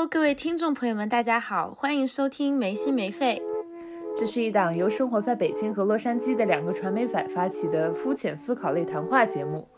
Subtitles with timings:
[0.00, 3.42] Hello，各位听众朋友们，大家好，欢迎收听没心没肺。
[4.16, 9.68] 这是一档由生活在北京和洛杉矶的两个传媒仔发起的肤浅思考类谈话节目，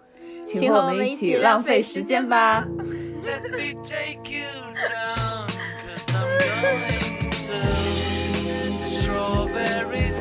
[0.46, 2.64] 请和我们一起浪费时间吧。
[3.27, 4.46] Let me take you
[4.77, 5.49] down,
[5.83, 10.12] cause I'm going to strawberry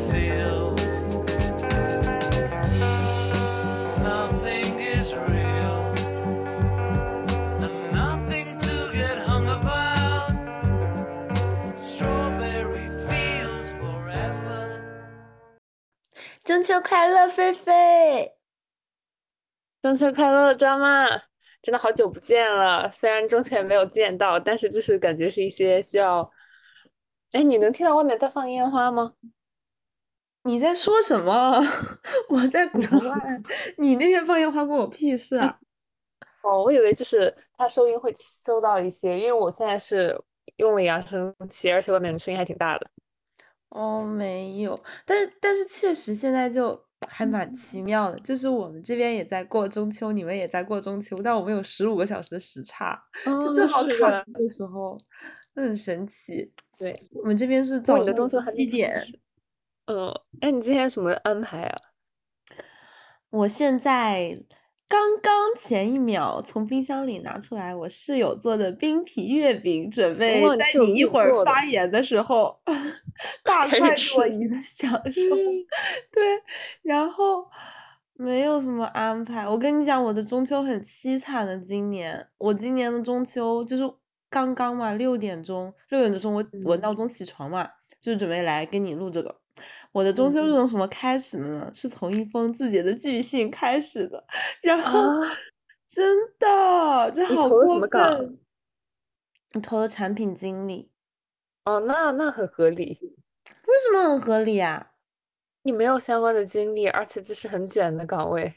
[16.52, 18.36] 中秋快乐，菲菲！
[19.82, 21.08] 中秋快乐，抓妈！
[21.62, 26.30] 真的好久不见了，虽然中秋也没有见到，但是就是感觉是一些需要。
[27.32, 29.14] 哎，你能听到外面在放烟花吗？
[30.44, 31.58] 你在说什么？
[32.28, 33.42] 我在国外，
[33.78, 35.58] 你那边放烟花关我屁事啊！
[36.44, 40.22] 哦，我以为就是它收音会收到一些，因为我现在是
[40.58, 42.92] 用了扬声器，而且外面的声音还挺大的。
[43.72, 46.78] 哦，没有，但是但是确实现在就
[47.08, 54.00] 还蛮奇妙的，就是我们这边也在过中秋，你们也在过中秋，但我们有十五个小时的时差，就哦正好卡是
[54.34, 54.98] 的时候，
[55.54, 56.52] 那很神奇。
[56.78, 59.20] 对，我们这边是早上中秋七点，始。
[59.86, 61.78] 嗯，哎，你今天什么安排啊？
[63.30, 64.38] 我现在
[64.90, 72.58] 刚刚前一秒从冰箱里拿出来我室友做的冰皮月饼，准备在哇你一会儿发言的时候
[73.44, 75.22] 大快朵颐的享受。
[76.12, 76.42] 对，
[76.82, 77.50] 然后
[78.14, 79.48] 没有什么安排。
[79.48, 81.58] 我跟你讲，我的中秋很凄惨的。
[81.58, 83.84] 今年我今年的中秋就是
[84.30, 87.68] 刚刚嘛，六点钟，六点多钟我我嗯闹钟起床嘛，
[88.00, 89.36] 就准备来跟你录这个。
[89.92, 91.72] 我的中秋嗯是从什么开始的呢？
[91.74, 94.24] 是从一封自己的巨信开始的。
[94.62, 95.38] 然后啊，
[95.88, 98.38] 真的，这好过投的什么岗分。
[99.56, 100.91] 我投的产品经理，
[101.66, 102.98] 哦，那那很合理。
[103.68, 104.88] 为什么很合理啊？
[105.64, 108.52] 你没有相关的经历，而且这是很卷的岗位，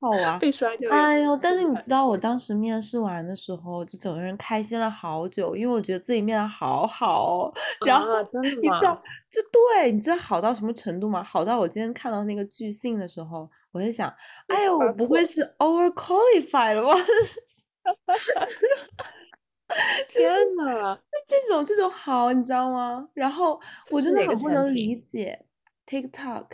[0.00, 0.38] 好啊。
[0.38, 1.36] 被刷掉也哎呦！
[1.36, 7.52] 但是你知道，我当时面试完的时候，就整个人开心了好久，因为我觉得自己面的好好哦。
[7.84, 11.22] 然后啊，真的 你知道吗？，就对，你知道好到什么程度吗？
[11.22, 14.08] 好到我今天看到那个拒信的时候，我在想，
[14.48, 16.94] 哎呦，我不会是 over qualified 了吧？
[20.08, 23.08] 天呐，这种这种好，你知道吗？
[23.14, 23.60] 然后
[23.90, 25.44] 我真的很不能理解
[25.86, 26.46] TikTok。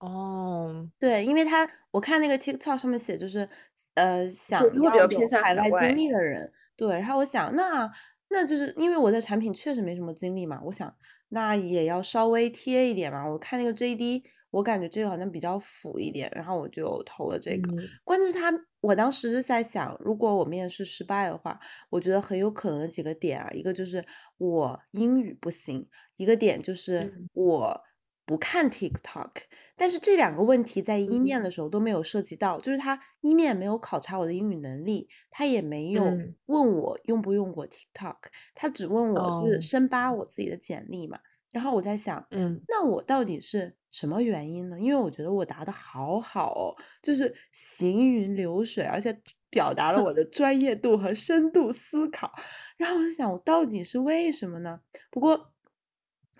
[0.00, 3.46] 哦，对，因为他我看那个 TikTok 上面写就是，
[3.94, 5.96] 呃，想要有较偏向海外经。
[5.96, 7.90] 历的人，对，然后我想那
[8.30, 10.94] 那就是因为我在产品确实没什么经历嘛，我想
[11.28, 13.28] 那也要稍微贴一点嘛。
[13.28, 17.72] 我看那个 JD，我感觉这个好像比较腐一点，然后我就投了这个。
[17.72, 21.58] 嗯关键是他，我当时是在想，如果我面试失败的话，
[21.90, 24.04] 我觉得很有可能的几个点啊，一个就是
[24.38, 27.80] 我英语不行，一个点就是嗯我
[28.26, 29.30] 不看 TikTok。
[29.76, 38.16] 但是这两个问题在一面嗯的时候都没有涉及到，就是他一面没有考察我的英语能力，他也没有嗯，问我用不用过 TikTok，
[38.54, 41.18] 他只问我就是哦，深扒我自己的简历嘛。
[41.50, 44.78] 然后我在想，嗯那我到底是什么原因呢？
[44.78, 49.20] 因为我觉得我答的好好哦，就是行云流水，而且
[49.50, 52.32] 表达了我的专业度和深度思考。
[52.76, 54.80] 然后我就想，我到底是为什么呢？
[55.10, 55.52] 不过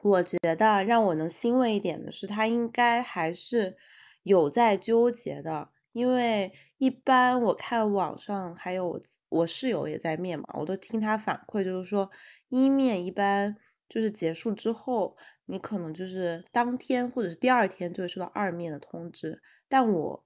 [0.03, 3.77] 我觉得让我能欣慰一点的是，他应该还是
[4.23, 12.11] 有在纠结的，因为一般我看网上还有我我室友也在面嘛，我都听他反馈，就是说
[12.49, 13.57] 一面一般
[13.89, 15.17] 就是结束之后，
[15.51, 20.25] 你可能就是当天或者是第二天就会收到二面的通知，但我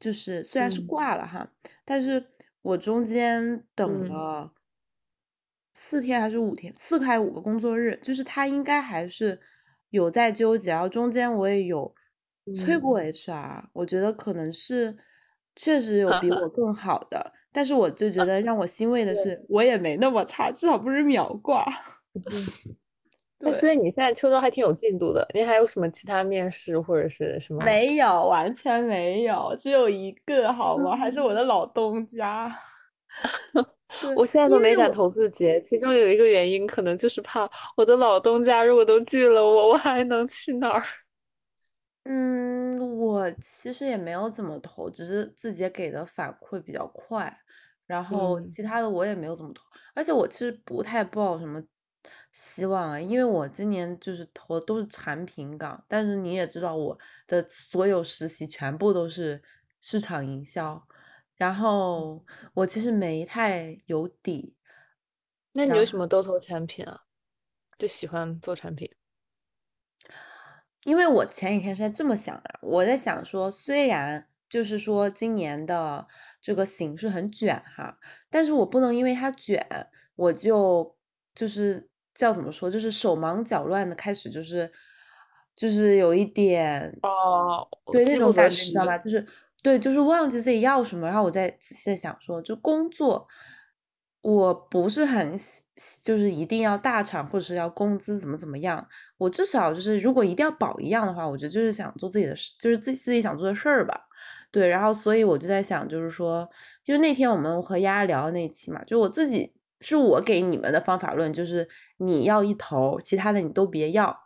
[0.00, 0.86] 就是虽然是嗯。
[0.86, 1.50] 挂了哈，
[1.84, 2.26] 但是
[2.62, 4.08] 我中间等嗯。
[4.08, 4.54] 了
[5.76, 9.38] 四天还是五天，四个还是五个工作日，就是他应该还是
[9.90, 11.92] 有在纠结，然后中间我也有
[12.52, 14.96] 催过嗯，HR，我觉得可能是
[15.56, 21.64] 确实有比我 更好的，但是我就觉 得让我欣慰的，是，我也没那么差，至少不是秒挂。
[23.52, 27.62] 所以你现在秋招还挺有进度的，你还有什么其他面试或者是什么？
[27.64, 30.96] 没有，完全没有，只有一个，好吗？
[30.96, 32.50] 还是我的老东家。
[34.16, 40.82] 我现在都没敢投字节，其中有一个原因可能就是怕我的老东家如果都拒了我，我还能去哪儿？
[42.04, 47.32] 嗯，我其实也没有怎么投，只是字节给的反馈比较快，
[47.86, 49.62] 然后嗯其他的我也没有怎么投，
[49.94, 51.62] 而且我其实不太报什么
[52.32, 59.42] 希望啊，因为我今年就是投的都是产品岗，但是你也知道我的所有实习全部都是
[59.80, 60.86] 市场营销，
[61.36, 62.24] 然后
[62.54, 64.56] 我其实没太有底，
[65.52, 67.02] 那你为什么都投产品啊？
[67.78, 68.90] 就喜欢做产品？
[70.84, 76.06] 因为我前几天是在这么想的，我在想说，虽然就是说今年的
[76.40, 77.98] 这个形势很卷哈，
[78.28, 80.96] 但是我不能因为它卷，我就
[81.34, 84.70] 就是叫怎么说，就是手忙脚乱的开始，就是
[85.56, 88.96] 就是有一点哦，对那种感觉，你知道吧？
[88.98, 89.26] 就是
[89.62, 93.26] 对，就是忘记自己要什么，然后我再仔细的想说，就工作，
[94.22, 95.38] 我不是很
[96.02, 98.86] 就是一定要大厂或者是要工资怎么怎么样，
[99.18, 104.00] 我至少就是如果一定要保一样的话，我觉得就是想做自己的事，就是自己自己想做的事儿吧。
[104.52, 106.48] 对，然后所以我就在想，就是说，
[106.84, 109.52] 就是那天我们和丫丫聊的那一期嘛，就我自己
[109.86, 114.16] 是我给你们的方法论，就是你要一头儿，其他的你都别要。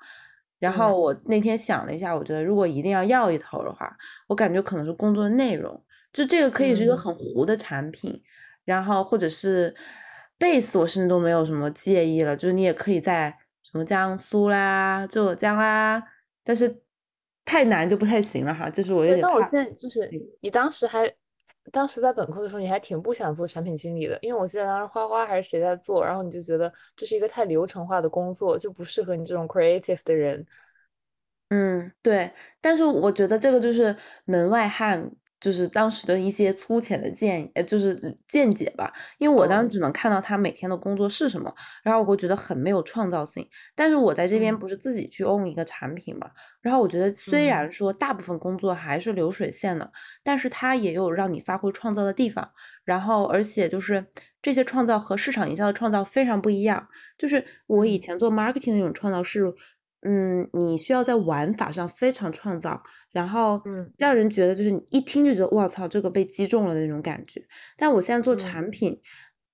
[0.59, 3.97] 然后嗯我那天想了一下，我觉得如果一定要要一头儿的话，
[4.27, 8.21] 我感觉可能是工作内容，就这个可以是一个嗯很糊的产品，
[8.65, 9.75] 然后或者是
[10.39, 16.03] base，我甚至都没有什么介意了，就是你也可以在什么江苏啦、浙江啦，
[16.43, 16.83] 但是
[17.45, 19.29] 太难就不太行了哈，就是我有对，点怕。
[19.29, 21.07] 但我现在就是嗯你当时还，
[21.71, 30.47] 当时在本科的时候，你还挺不想做产品经理的，因为我记得当时花花还是谁在做，然后你就觉得这是一个太流程化的工作，就不适合你这种 creative 的人。
[31.51, 32.31] 嗯，对，
[32.61, 35.11] 但是我觉得这个就是门外汉，
[35.41, 38.93] 就是当时的一些粗浅的见，呃，就是见解吧。
[39.19, 43.49] 因为我当时嗯只能看到他每天的工作是什么，然后我会觉得很没有创造性。
[43.75, 46.31] 但是我在这边嗯不是自己去 own 一个产品嘛，
[46.61, 49.91] 然后我觉得虽然嗯说大部分工作还是流水线的，
[50.25, 52.51] 但是它也有让你发挥创造的地方。
[52.85, 54.07] 然后而且就是
[54.41, 56.89] 这些创造和市场营销的创造非常不一样。
[57.19, 59.55] 就是我以嗯前做 marketing 那种创造是。
[60.03, 67.43] 嗯，你需要在玩法上非常创造，然后嗯让人觉得就是你一听就觉得哇操，这个被击中了的那种感觉。
[67.77, 69.01] 但我现在做嗯产品，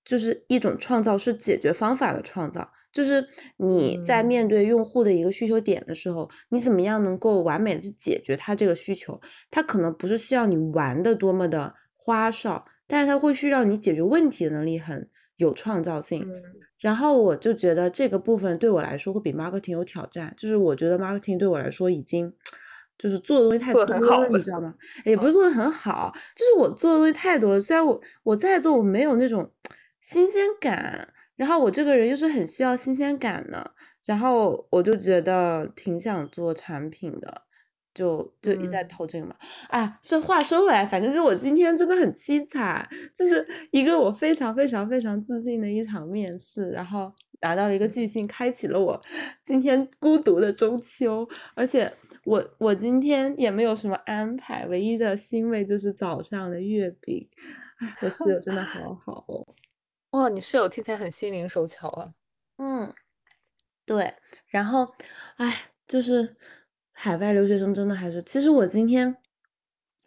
[0.05, 3.27] 就是一种创造，是解决方法的创造，就是
[3.57, 9.19] 你在嗯面对用户的一个需求点的时候，你怎么样能够完美的去解决他这个需求？
[9.51, 16.23] 他可能不是需要你玩的多么的花哨，但是他会需要你解决问题的能力很有创造性。
[16.23, 16.43] 嗯
[16.81, 22.31] 然后我就觉得这个部分对我来说会比 marketing 有挑战，就是我觉得 marketing 对我来说已经
[22.99, 24.75] 就是做的东西太多了，你知道吗？
[25.07, 27.59] 也不是做的很好，就是我做的东西太多了。
[27.59, 29.51] 虽然我我在做，我没有那种
[30.03, 33.71] 新鲜感，然后我这个人又是很需要新鲜感的，
[34.05, 37.45] 然后我就觉得挺想做产品的。
[37.95, 38.89] 就就一直在嗯。
[38.89, 39.37] 投这个嘛，
[39.69, 49.01] 啊，这话说回来，反正就是我今天真的很凄惨，就是一个我非常非常非常自信的一场面试，然后达到了一个巨星，开启了我
[49.45, 51.93] 今天孤独的中秋，而且
[52.25, 57.29] 我我今天也没有什么安排，唯一的欣慰就是早上的月饼，
[57.79, 59.47] 哎，我室友真的 好好哦，
[60.11, 62.15] 哇，你室友听起来很心灵手巧啊。
[62.57, 62.93] 嗯，
[63.85, 64.15] 对，
[64.47, 64.95] 然后，
[65.37, 65.53] 哎，
[65.89, 66.37] 就是
[66.97, 69.15] 海外留学生真的还是，其实我今天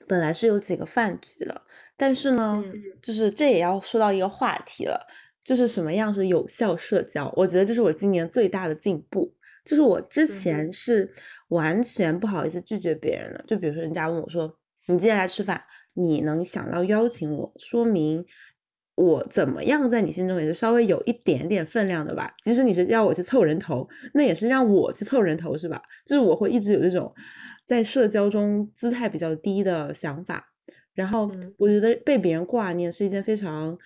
[0.08, 1.62] 本来是有几个饭局的，
[1.96, 5.06] 但是呢，嗯就是这也要说到一个话题了，
[5.44, 7.32] 就是什么样是有效社交？
[7.36, 11.14] 我觉得这是我今年最大的进步，就是我之嗯前是
[11.50, 14.58] 完全不好意思拒绝别人的，就比如说人家问我说
[14.88, 15.62] ：“你今天来吃饭，
[15.94, 18.26] 你能想到邀请我，说明。”
[18.98, 22.34] 我怎么样在你心中也是稍微有一点点分量的吧？
[22.44, 25.80] 即使你是要我去凑人头，那也是让我去凑人头，是吧？
[26.04, 27.14] 就是我会一直有这种
[27.68, 30.52] 在社交中姿态比较低的想法，
[30.96, 33.78] 然后嗯我觉得被别人挂念是一件非常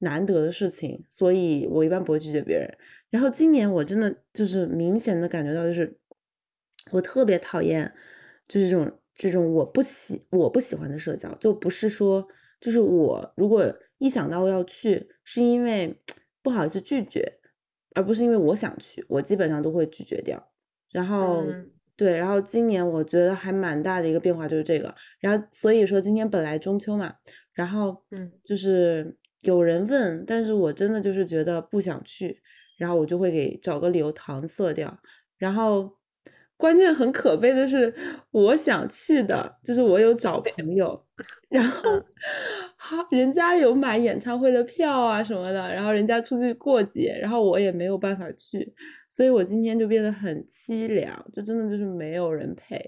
[0.00, 2.68] 难得的事情，所以我一般不会拒绝别人。
[3.08, 5.96] 然后今年我真的就是明显的感觉到，就是
[6.90, 7.94] 我特别讨厌，
[8.48, 12.26] 就是这种这种我不喜我不喜欢的社交，就不是说
[12.60, 16.00] 就是我如果一想到要去，是因为
[16.42, 17.38] 不好意思拒绝，
[17.94, 20.52] 而不是因为我想去，我基本上都会拒绝掉。
[20.90, 21.70] 然后、嗯。
[21.98, 27.14] 对，然后今年我觉得还蛮大的一个变化就是这个，然后所以说今天本来中秋嘛，
[27.54, 28.30] 然后嗯。
[28.44, 32.38] 就是有人问，但是我真的就是觉得不想去，
[32.76, 34.94] 然后我就会给找个理由搪塞掉，
[35.38, 35.90] 然后
[36.58, 37.94] 关键很可悲的是，
[38.30, 41.02] 我想去的，就是我有找朋友，
[41.48, 42.04] 然后嗯
[42.76, 48.74] 好，人家有买演唱会的票啊什么的，然后人家出去过节，然后我也没有办法去，
[49.08, 52.78] 所以我今天就变得很凄凉，就真的就是没有人陪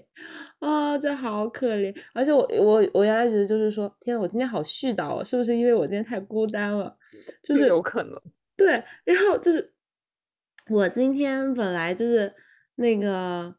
[0.59, 1.95] 啊，这好可怜。
[2.13, 6.95] 而且我我我原来觉得就是说，天呐，我今天好絮叨哦，是不是因为我今天太孤单了？
[7.41, 8.21] 就是有可能。
[8.55, 9.73] 对，然后就是
[10.69, 12.31] 我今天本来就是
[12.75, 13.55] 那个，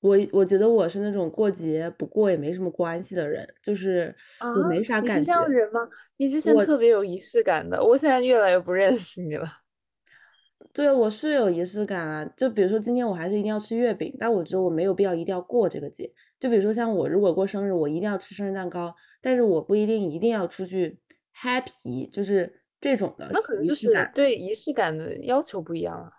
[0.00, 5.48] 我我觉得我是那种过节不过也没什么关系的人，就是啊，我没啥感觉你是这样。
[5.48, 5.80] 人吗？
[6.16, 9.48] 你之前特别有仪式感的，我现在越来越不认识你了。
[10.72, 12.24] 对，我是有仪式感啊。
[12.36, 16.10] 就比如说今天我还是一定要吃月饼，但我觉得我没有必要一定要过这个节。
[16.40, 20.98] 就比如说像我如果过生日，我一定要吃生日蛋糕，但是我不一定一定要出去
[21.36, 24.10] happy，就是这种的那可能就是。
[24.14, 26.10] 对仪式感的要求不一样啊。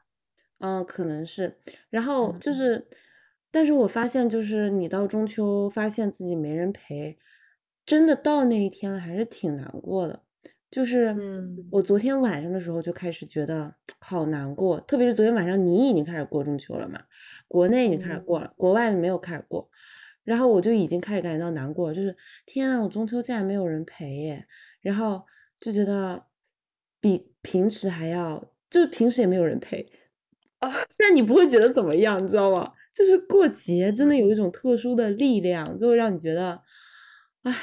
[0.60, 1.58] 嗯，可能是。
[1.90, 2.88] 然后就嗯是，
[3.54, 7.20] 但是我发现，就是你到中秋发现自己没人陪，
[7.86, 10.24] 真的到那一天了，还是挺难过的。
[10.72, 17.00] 就是嗯我昨天晚上的时候就开始觉得好难过，特别是昨天晚上你已经开始过中秋了嘛，
[17.48, 19.70] 国内已经开始嗯过了，国外没有开始过，
[20.24, 22.18] 然后我就已经开始感觉到难过了，就是
[22.48, 24.48] 天啊，我中秋竟然没有人陪耶，
[24.82, 25.24] 然后
[25.60, 26.26] 就觉得
[27.00, 29.88] 比平时还要，就是平时也没有人陪。
[30.58, 32.72] 啊， 但你不会觉得怎么样，你知道吗？
[32.94, 36.62] 就是过节真的有一种特殊的力量，就会让你觉得，
[37.42, 37.56] 哎，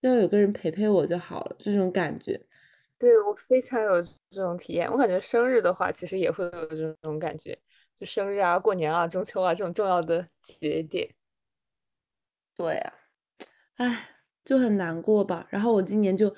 [0.00, 2.40] 要有个人陪陪我就好了，这种感觉。
[2.98, 4.90] 对我非常有这种体验。
[4.90, 7.58] 我感觉生日的话，其实也会有这种感觉，
[7.96, 11.08] 就生日啊、过年啊、中秋啊这种重要的节点。
[12.56, 12.92] 对呀、
[13.76, 14.08] 哎，
[14.44, 15.46] 就很难过吧。
[15.48, 16.34] 然后我今年就，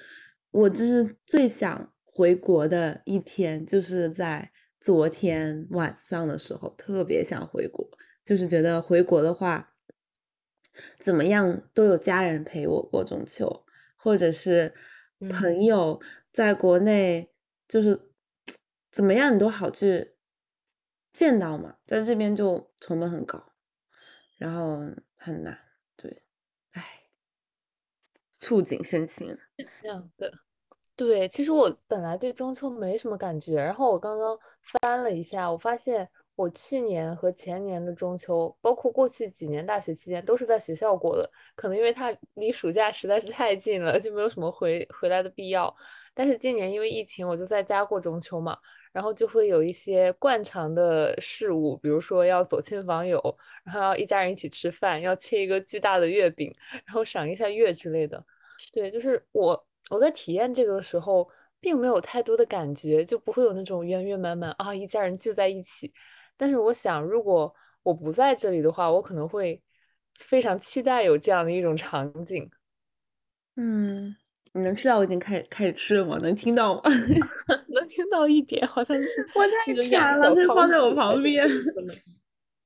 [0.52, 4.48] 我就是最想回国的一天，就是在
[4.80, 7.84] 昨天晚上的时候，特别想回国，
[8.24, 9.74] 就是觉得回国的话，
[10.98, 13.64] 怎么样都有家人陪我过中秋，
[13.96, 14.74] 或者是
[15.20, 16.00] 嗯朋友
[16.32, 17.32] 在国内，
[17.68, 18.12] 就是
[18.90, 20.14] 怎么样你都好去
[21.12, 23.52] 见到嘛，在这边就成本很高，
[24.36, 24.80] 然后
[25.16, 25.58] 很难，
[25.96, 26.22] 对，
[26.70, 27.02] 唉，
[28.40, 29.36] 触景生情。
[29.82, 30.32] 这样的。
[30.94, 34.38] 对，其实我本来对中秋没什么感觉，然后我刚刚
[34.80, 41.30] 翻了一下，我发现我去年和前年的中秋，包括过去几年大学期间，都是在学校过的。
[41.54, 45.72] 可能因为它离暑假实在是太近了，就没有什么回回来的必要。
[46.14, 48.56] 但是今年因为疫情，我就在家过中秋嘛，
[48.92, 53.20] 然后就会有一些惯常的事物，比如说要走亲访友，
[53.64, 56.52] 然后要一家人一起吃饭，要切一个巨大的月饼，
[56.86, 58.24] 然后赏一下月之类的。
[58.72, 61.28] 对，就是我我在体验这个的时候，
[61.60, 65.92] 并没有太多的感觉，就不会有那种圆圆满满啊，一家人聚在一起。
[66.42, 69.62] 但是我想，如果我不在这里的话，我可能会
[70.18, 72.50] 非常期待有这样的一种场景。
[73.54, 74.16] 嗯，
[74.52, 76.18] 你能吃到我已经开始开始吃了吗？
[76.20, 76.82] 能听到吗？
[77.72, 81.46] 能听到一点，好像是我太馋了，它放在我旁边。
[81.72, 81.92] 怎么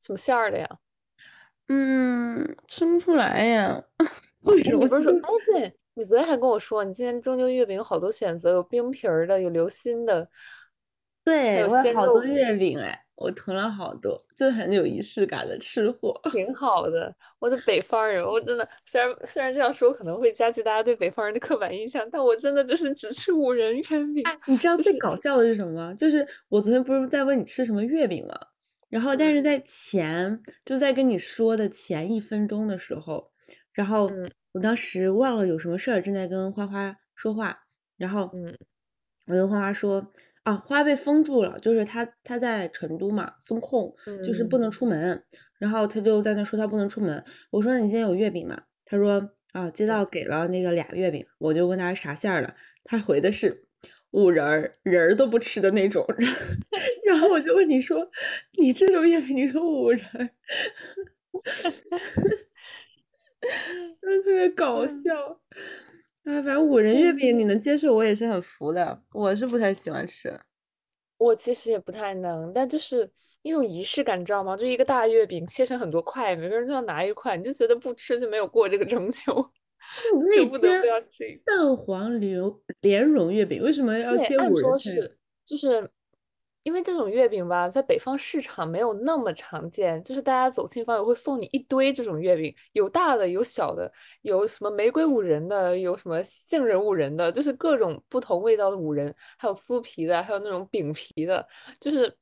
[0.00, 0.66] 什么馅儿的呀？
[1.68, 3.84] 嗯，吃不出来呀。
[4.40, 4.84] 为什么吃？
[4.84, 10.30] 你不是说，哎，对，你昨天还跟我说，你今天中秋月饼有好多选择，有冰皮儿的，有流心的，
[11.22, 16.18] 对，有鲜肉月饼哎，我囤了好多，就很有仪式感的吃货。
[16.30, 17.14] 挺好的。
[17.38, 24.22] 我是北方人，我真的虽然虽然这样说可能会加剧大家对北方人的刻板印象，但我真的就是只吃五仁月饼。
[24.24, 25.94] 哎，你知道最搞笑的是什么吗？
[25.94, 28.38] 就是我昨天不是在问你吃什么月饼吗？
[28.88, 33.30] 然后但嗯是在前，就在跟你说的前一分钟的时候，
[33.72, 37.58] 然后嗯我当时忘了有什么事儿，正在跟花花说话，
[37.96, 38.56] 然后嗯
[39.26, 40.12] 我跟花花说，
[40.46, 43.92] 啊，花被封住了，就是他他在成都嘛，封控，
[44.24, 45.24] 就是不能嗯出门，
[45.58, 48.62] 然后他就在那说他不能出门，我说你今天有月饼吗？
[48.84, 53.64] 他说啊，街道给了那个俩月饼，我就问他啥馅儿的，他回的是
[54.12, 56.06] 五仁儿，仁儿都不吃的那种。
[57.04, 58.08] 然后我就问你说，
[58.56, 60.00] 你这种月饼你说五仁
[64.00, 65.40] 特别搞嗯笑。
[66.26, 70.38] 哎，反正五仁月饼你能接受，我也是很服的，我是不太喜欢吃。
[71.18, 73.08] 我其实也不太能，但就是
[73.42, 74.56] 一种仪式感，你知道吗？
[74.56, 79.32] 就一个大月饼切成很多块，每个人都要拿一块，你就觉得不吃就没有过这个中秋，
[80.36, 81.42] 就不得不切要吃。
[81.44, 84.78] 蛋黄流莲蓉月饼，为什么要切五仁？
[84.78, 85.88] 是，就是
[86.66, 93.88] 因为这种月饼吧，在北方市场没有那么常见，就是大家走亲访友会送你一堆这种月饼，有大的，有小的，
[94.22, 101.46] 有什么玫瑰五仁的，有什么杏仁五仁的，就是各种不同味道的五仁，还有酥皮的，还有那种饼皮的，
[101.78, 102.12] 就是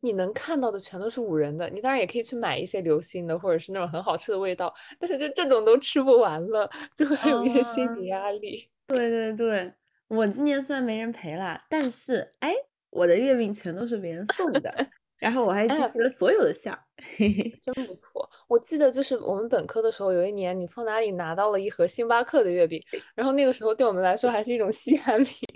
[0.00, 1.68] 你能看到的全都是五仁的。
[1.68, 8.70] 你当然也可以去买一些流心的，或者是那种很好吃的味道，但是就这种都吃不完了，就会有一些心理压力。
[8.86, 9.70] 对对对，
[10.08, 12.54] 我今年虽然没人陪啦，但是哎，
[12.92, 14.72] 我的月饼全都是别人送的，
[15.18, 16.78] 然后我还集哎齐了所有的馅儿，
[17.16, 17.58] 嘿嘿。
[17.60, 22.80] 真不错，我记得就是我们本科的时候，有一年你从哪里拿到了一盒星巴克的月饼，
[23.16, 25.48] 然后那个时候对我们来说还是一种稀罕品。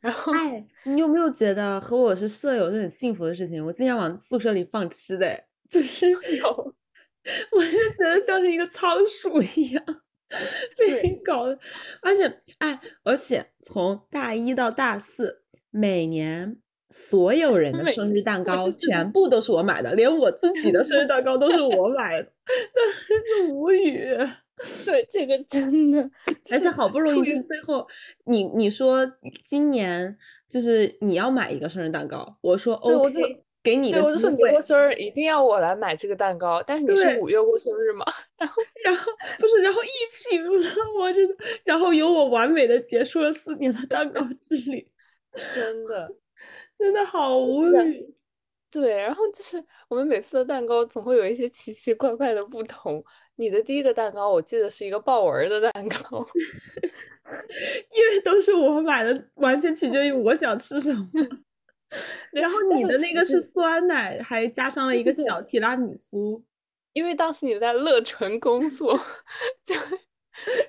[0.00, 3.64] 然后哎，你有没有觉得和我是舍友是很幸福的事情？
[3.64, 6.74] 我经常往宿舍里放吃的，哎就是 有，
[7.52, 9.84] 我就觉得像是一个仓鼠一样，
[10.78, 11.58] 被你搞的。
[12.00, 16.56] 而且，哎，而且从大一到大四，每年
[16.90, 24.16] 所有人的生日蛋糕全部都是我买的，连我自己的生日蛋糕都是我买的，真是无语。
[24.84, 26.10] 对，这个真的，
[26.50, 27.86] 而且好不容易就最后，
[28.24, 29.08] 你你说
[29.44, 30.16] 今年
[30.48, 33.20] 就是你要买一个生日蛋糕，我说对我就
[33.62, 38.04] 给你对，我就说你过生日一定要我来买这个蛋糕，但是你是对五月过生日吗？
[38.36, 40.50] 然后然后不是，然后疫情了，
[40.98, 44.84] 我真的，然后由我完美的结束了四年的蛋糕之旅，
[45.54, 46.14] 真的。
[46.74, 48.14] 真的好无语。
[48.70, 53.02] 对，然后就是我们每次的蛋糕总会有一些奇奇怪怪的不同。
[53.36, 56.24] 你的第一个蛋糕，我记得是一个豹纹儿的蛋糕，
[57.24, 61.08] 因为都是我买的，完全取决于我想吃什么。
[62.30, 66.44] 然后你的那个是酸奶，还加上了一个小提拉米苏。
[66.92, 68.94] 因为当时你在乐城工作，
[69.64, 69.74] 就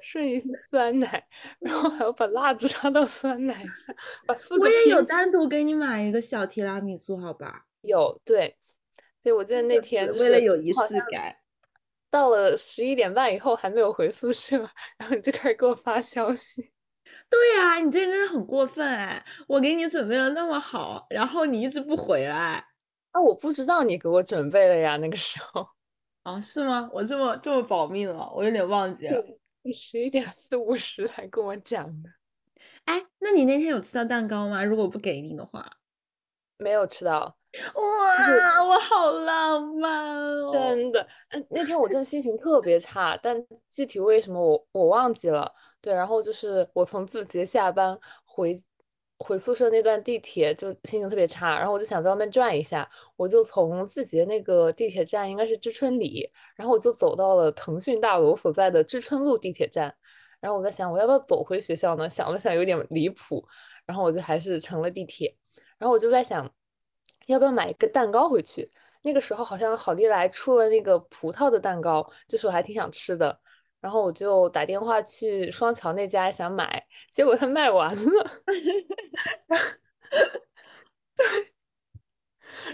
[0.02, 1.28] 顺应酸奶，
[1.60, 3.96] 然后还要把蜡烛插到酸奶上，
[4.26, 7.66] 把四个我也有单独给你买一个小提拉米苏，好吧？
[7.82, 8.58] 有对，
[9.24, 11.36] 对我记得那天就是为了有仪式感。
[12.12, 14.58] 到了十一点半以后还没有回宿舍，
[14.98, 16.72] 然后你就开始给我发消息。
[17.30, 19.24] 对呀、你这人真的很过分哎！
[19.48, 22.66] 我给你准备了那么好，然后你一直不回来。
[23.12, 25.68] 啊，我不知道你给我准备了呀，那个时候。
[26.24, 26.90] 啊， 是吗？
[26.92, 29.24] 我这么这么保密了，我有点忘记了。
[29.74, 32.10] 十一点四五十来跟我讲的，
[32.86, 34.64] 哎，那你那天有吃到蛋糕吗？
[34.64, 35.70] 如果不给你的话，
[36.58, 37.38] 没有吃到，
[37.76, 40.50] 哇，我好浪漫哦！
[40.52, 41.08] 真的。
[41.30, 43.36] 嗯，那天我真的心情特别差，但
[43.70, 45.52] 具体为什么我我忘记了。
[45.82, 48.54] 对，然后就是我从字节下班回
[49.20, 59.94] 回宿舍那段地铁就心情特别差，然后我就想在外面转一下，我就从字节那个地铁站应该是知春里，然后我就走到了腾讯大楼所在的知春路地铁站，
[60.40, 62.10] 然后我在想我要不要走回学校呢？
[62.10, 63.46] 想了想有点离谱，
[63.86, 65.36] 然后我就还是乘了地铁，
[65.78, 66.50] 然后我就在想
[67.28, 68.72] 要不要买一个蛋糕回去。
[69.02, 73.40] 那个时候好像好利来出了那个葡萄的蛋糕，就是我还挺想吃的。
[73.82, 78.42] 然后我就打电话去双桥那家想买，结果他卖完了。
[81.16, 81.26] 对，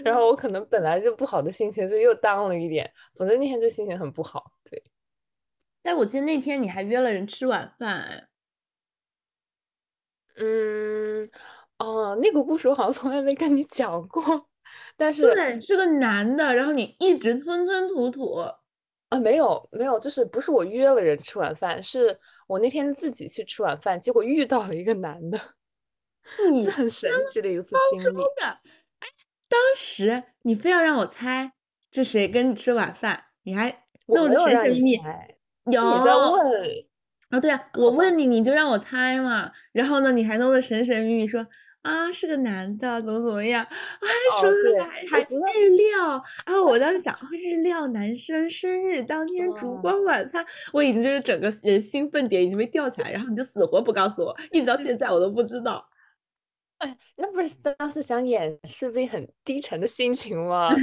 [0.04, 4.52] 然后我可能本来就不好的心情就又当了一点，总之那天就心情很不好。
[4.68, 4.82] 对，
[5.82, 8.28] 但我记得那天你还约了人吃晚饭，哎，
[10.36, 11.30] 嗯，
[11.78, 14.22] 哦，那个故事我好像从来没跟你讲过，
[14.96, 18.40] 但是对，是个男的，然后你一直吞吞吐吐，
[19.08, 25.40] 啊，没有没有，就是不是我约了人吃晚饭，是我那天自己去吃晚饭，结果遇到了一个男的，
[26.52, 28.22] 你这很神奇的一次经历。
[29.48, 31.52] 当时你非要让我猜
[31.90, 34.96] 这谁跟你吃晚饭，你还我弄得神神秘秘。
[34.98, 36.86] 猜，有是你在问。
[37.30, 39.52] 啊，对啊，我问你，你就让我猜嘛。
[39.72, 41.46] 然后呢，你还弄得神神秘秘说
[41.86, 43.64] 啊是个男的，怎么怎么样，
[44.00, 46.22] 我还说出来还日料。
[46.44, 55.88] 然后我当时想，哦， 日料男生生日当天烛嗯光晚餐，我已经就是整个人兴奋点已经被吊起来，然后你就死活不告诉我，一直到现在我都不知道。
[56.78, 60.74] 哎，那不是当时想掩饰自己很低沉的心情吗？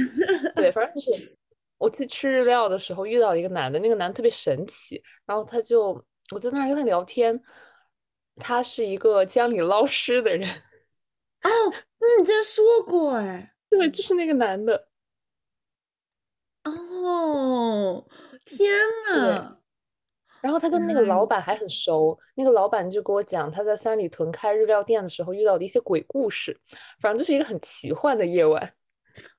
[0.54, 1.36] 对，反正就是
[1.78, 5.90] 我去吃日料的时候遇到了一个男的，那个男的特别神奇，然后他就
[6.32, 7.38] 我在那儿跟他聊天，
[8.36, 10.48] 他是一个江里捞尸的人，
[11.44, 11.48] 哦，
[11.96, 13.52] 这是你之前说过哎。
[13.70, 14.88] 对，就是那个男的，
[16.62, 18.06] 哦，
[18.44, 18.70] 天
[19.12, 19.56] 呐！
[20.40, 26.56] 然后他跟那个老嗯板还很熟，那个老板就给我讲他在三里屯开日料店的时候遇到的一些鬼故事，
[27.00, 28.74] 反正就是一个很奇幻的夜晚。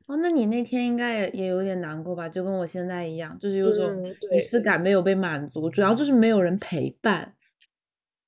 [0.07, 2.27] 哦，那你那天应该也也有点难过吧？
[2.27, 7.35] 就跟我现在一样，就是有种嗯，仪式感没有被满足，主要就是没有人陪伴。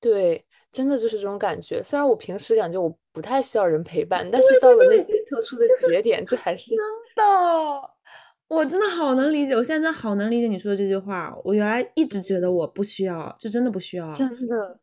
[0.00, 1.82] 对，真的就是这种感觉。
[1.82, 6.78] 虽然我平时感觉我不太需要人陪伴，但是到了那些特殊的节点，这还是真
[7.16, 7.24] 的，
[8.48, 11.36] 我真的好能理解，我现在好能理解你说的这句话。
[11.44, 14.10] 我原来一直觉得我不需要，就真的不需要。
[14.12, 14.80] 真的。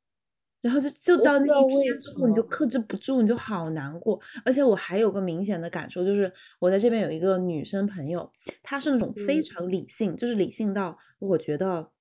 [0.61, 4.19] 然后就就到那一天之后，你就克制不住，你就好难过。
[4.43, 8.27] 而且我还有个明显的感受，就是我在这边有一个女生朋友，
[8.63, 11.91] 她是那种非嗯常理性，就是理性到我觉得，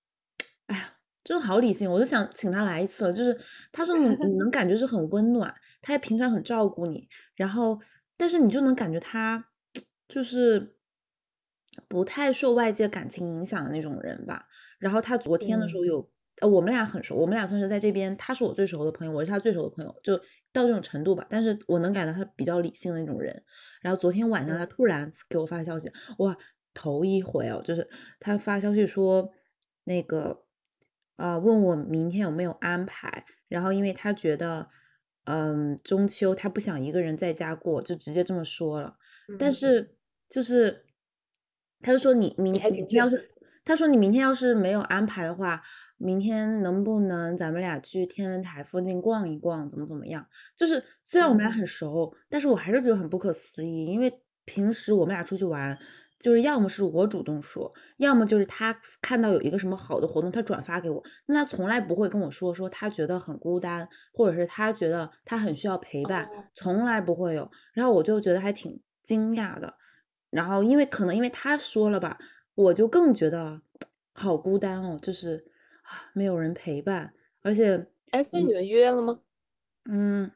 [0.68, 0.93] 哎呀，
[1.25, 3.13] 真的好理性，我就想请他来一次了。
[3.13, 3.37] 就是
[3.73, 7.81] 他是你能感觉是很温暖，他也平常很照顾你，然后
[8.17, 9.45] 但是你就能感觉他
[10.07, 10.77] 就是
[11.89, 14.47] 不太受外界感情影响的那种人吧。
[14.79, 16.11] 然后他昨天的时候嗯有。
[16.41, 20.17] 呃，我们俩很熟，我们俩算是在这边，他是我最熟的朋友，我是他最熟的朋友，就
[20.53, 21.25] 到这种程度吧。
[21.31, 23.45] 但是我能感到他比较理性的那种人。
[23.81, 26.37] 然后昨天晚上他嗯突然给我发消息，哇，
[26.75, 29.31] 头一回哦，就是他发消息说
[29.85, 30.43] 那个，
[31.16, 34.68] 呃，问我明天有没有安排，然后因为他觉得
[35.24, 38.96] 嗯，中秋他不想一个人在家过，就直接这么说了。
[39.37, 39.96] 但嗯是
[40.29, 40.85] 就是，
[41.81, 43.31] 他就说你明天要是，
[43.64, 45.62] 他说你明天要是没有安排的话，
[45.96, 50.27] 明天能不能咱们俩去天文台附近逛一逛，怎么怎么样？
[50.57, 54.12] 就是虽然我们俩嗯很熟，但是我还是觉得很不可思议，因为
[54.44, 55.79] 平时我们俩出去玩，
[56.18, 67.50] 就是要么是我主动说，要么就是他看到有一个什么好的活动，他转发给我，那他从来不会跟我说说他觉得很孤单，或者是他觉得他很需要陪伴，哦从来不会有。
[67.72, 69.74] 然后我就觉得还挺惊讶的。
[70.31, 72.18] 然后因为可能因为他说了吧，
[72.55, 73.61] 我就更觉得
[74.14, 75.44] 好孤单哦，就是
[75.83, 79.20] 啊没有人陪伴，而且哎，所以你们约了吗？
[79.90, 80.31] 嗯，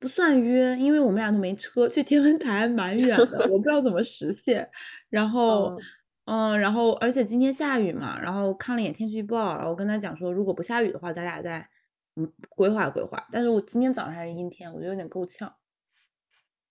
[0.00, 4.68] 不算约，因为我们俩都没车，去天文台蛮远的，我不知道怎么实现。
[5.10, 5.78] 然后，
[6.24, 11.68] 嗯嗯，然后而且今天下雨嘛，然后看了一眼天气预报，然后跟他讲说，如果不下雨的话，咱俩再
[12.16, 13.28] 嗯规划规划。
[13.30, 15.54] 但是我今天早上还是阴天，我觉得有点够呛。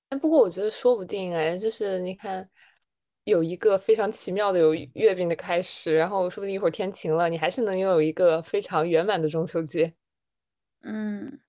[0.10, 2.50] 哎，不过我觉得说不定哎，就是你看，
[3.26, 9.94] 有一个非常奇妙的有月饼的开始，然后说不定一会儿天晴了，你还是能拥有一个非常圆满的中秋节。
[10.82, 11.40] 嗯，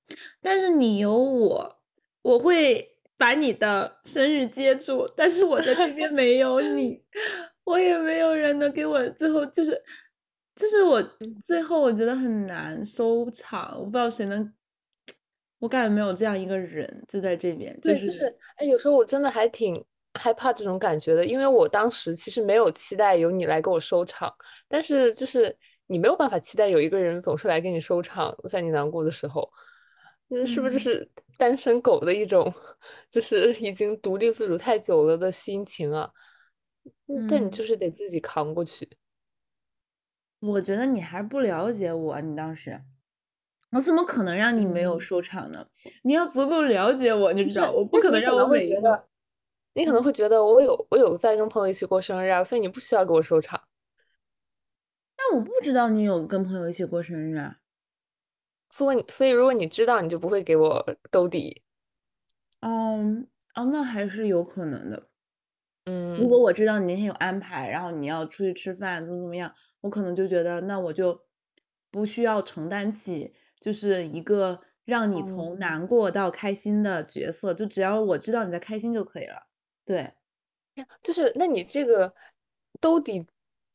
[0.40, 1.76] 但是你有我，
[2.22, 7.02] 我会把你的生日接住，但是我在这边 没有你，
[7.64, 9.82] 我也没有人能给我最后就是，
[10.56, 11.42] 就是我嗯。
[11.44, 14.52] 最后我觉得很难收场，我不知道谁能，
[15.58, 24.32] 我感觉没有这样一个人就在这边，就对，就是是哎，有时候我真的还挺害怕这种感觉的，因为我当时其实没有期待有你来给我收场，
[24.68, 25.54] 但是就是
[25.86, 29.50] 你没有办法期待有一个人总是来给你收场，在你难过的时候，嗯，
[30.46, 32.52] 是不是就嗯是单身狗的一种，
[33.10, 36.10] 就是已经独立自主太久了的心情啊？
[37.08, 38.88] 嗯但你嗯，就是得自己扛过去。
[40.40, 42.80] 我觉得你还是不了解我，你当时。
[43.72, 45.66] 我怎么可能让你没有嗯，收场呢？
[46.02, 49.08] 你要足够了解我，你知道，我不可能让我会觉得，
[49.74, 50.04] 你可能嗯。
[50.04, 53.62] 会觉得我有我有在跟朋友一起过生日啊，所以你不需要给我收场。
[55.16, 57.59] 但我不知道你有跟朋友一起过生日啊。
[58.70, 61.62] 所以，所以如果你知道，你就不会给我兜底。
[62.60, 65.08] 嗯，哦，那还是有可能的。
[65.86, 71.18] 嗯如果嗯，我知道你那天有安排，然后你要出去吃饭，怎么怎么样，我可能就觉得那我就
[71.90, 79.46] 不需要承担起就是一个让你哦，从难过到开心的角色，就只要我知道你在开心就可以了。
[79.84, 80.12] 对，
[80.74, 82.14] 呀就是那你这个
[82.80, 83.26] 兜底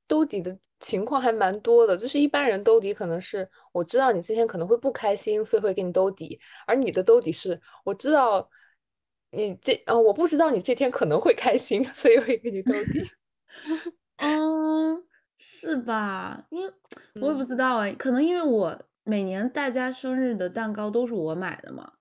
[0.07, 8.47] 兜底的情况还蛮多的，就是一般人兜底可能是我知道你今天可能会不开心，所以会给你兜底，而你的兜底是我知道
[9.31, 13.01] 你这呃我不知道你这天可能会开心，所以会给你兜底。
[14.21, 15.03] 嗯，
[15.39, 16.45] 是吧？
[16.51, 16.71] 因为
[17.19, 21.93] 我也不嗯知道哎，可能因为我每年大家生日的蛋糕都是我买的嘛，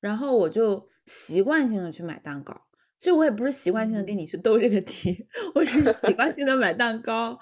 [0.00, 2.58] 然后我就习惯性的去买蛋糕。
[2.98, 7.38] 其实我也不是习惯性的给嗯你去兜这个底， 我只是习惯性的买蛋糕。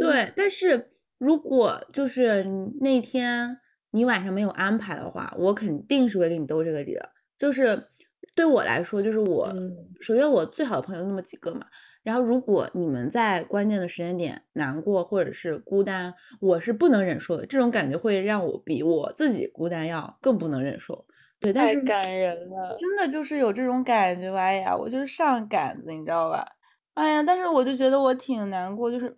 [0.00, 2.44] 对，但是如果就是
[2.80, 3.58] 那天
[3.90, 7.08] 你晚上没有安排的话，我肯定是会给你兜这个底的。
[7.38, 7.88] 就是
[8.34, 11.66] 对我来说，就是我嗯首先我最好的朋友那么几个嘛，
[12.02, 17.46] 然后如果你们在关键的时间点难过或者是孤单，我是不能忍受的。
[17.46, 21.06] 这种感觉会让我比我自己孤单要更不能忍受。
[21.40, 22.76] 对，但是太感人了。
[22.78, 26.46] 真的就是有这种感觉吧，哎呀，我就是上杆子，你知道吧？
[26.94, 29.16] 哎呀，但是我就觉得我挺难过，就是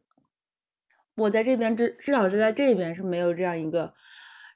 [1.23, 3.93] 我在这边至至少是在这边是没有这样一个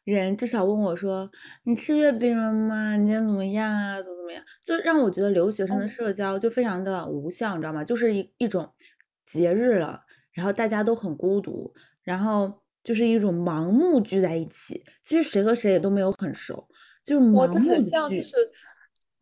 [0.04, 1.30] 人，至少问我说
[1.64, 2.96] 你吃月饼了吗？
[2.96, 4.02] 你今天怎么样啊？
[4.02, 4.42] 怎么怎么样？
[4.64, 7.84] 就让我觉得留学生的嗯社交就非常的无效，你知道吗？
[7.84, 8.68] 就是一一种
[9.24, 10.00] 节日了，
[10.32, 16.68] 然后大家都很孤独，然后就是一种盲目聚在一起，其实谁和谁也都没有很熟，
[17.04, 18.16] 就是我盲目的这很像，就。
[18.22, 18.36] 是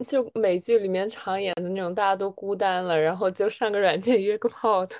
[0.04, 4.96] 就美剧里面常演的那种，大家都孤单了，然后就上个软件约个炮的。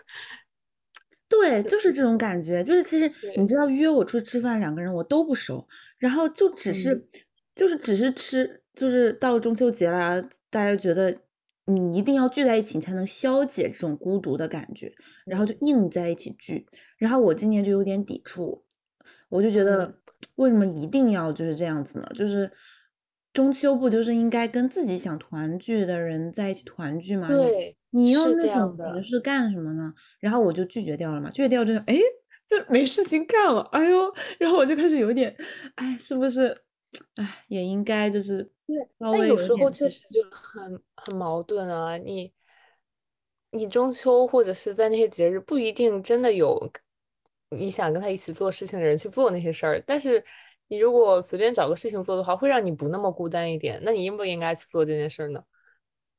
[1.29, 3.55] 对，就是这种感觉，就是其实你，知。
[3.57, 5.67] 道约我出去吃饭，两个人我都不熟，
[5.99, 6.75] 然后就只嗯。
[6.75, 7.07] 是
[7.55, 11.17] 就是只是吃，就是到中秋节了，大家觉得
[11.67, 14.93] 你一定要聚在一起，你才能消解这种孤独的感觉，
[15.25, 15.59] 然后就嗯。
[15.61, 16.67] 硬在一起聚，
[16.99, 18.65] 然后我今年就有点抵触，
[19.31, 19.99] 我就觉嗯，得
[20.37, 22.07] 为什么一定要就是这样子呢？
[22.15, 22.51] 就是
[23.33, 27.29] 中秋不就是应该跟自己想团聚的人在一起团聚吗？
[27.29, 28.71] 对，你要是这那种。
[28.71, 29.95] 形式干什么呢？
[30.19, 31.97] 然后我就拒绝掉了嘛，拒绝掉之后，哎，
[32.49, 35.35] 就没事情干了，哎呦，然后我就开始有点，
[35.77, 36.57] 哎，是不是，
[37.15, 41.97] 哎，也应该就是对，但有时候确实就很很矛盾啊。
[41.97, 42.33] 你
[43.51, 46.71] 你中秋或者是在那些节日，不一定真的有
[47.51, 50.25] 你想跟他一起做事情的人去做那些事儿，但是
[50.67, 53.81] 你如果随便找个事情做的话，会让你不那么孤单一点。
[53.85, 55.45] 那你应不应该去做这件事儿呢？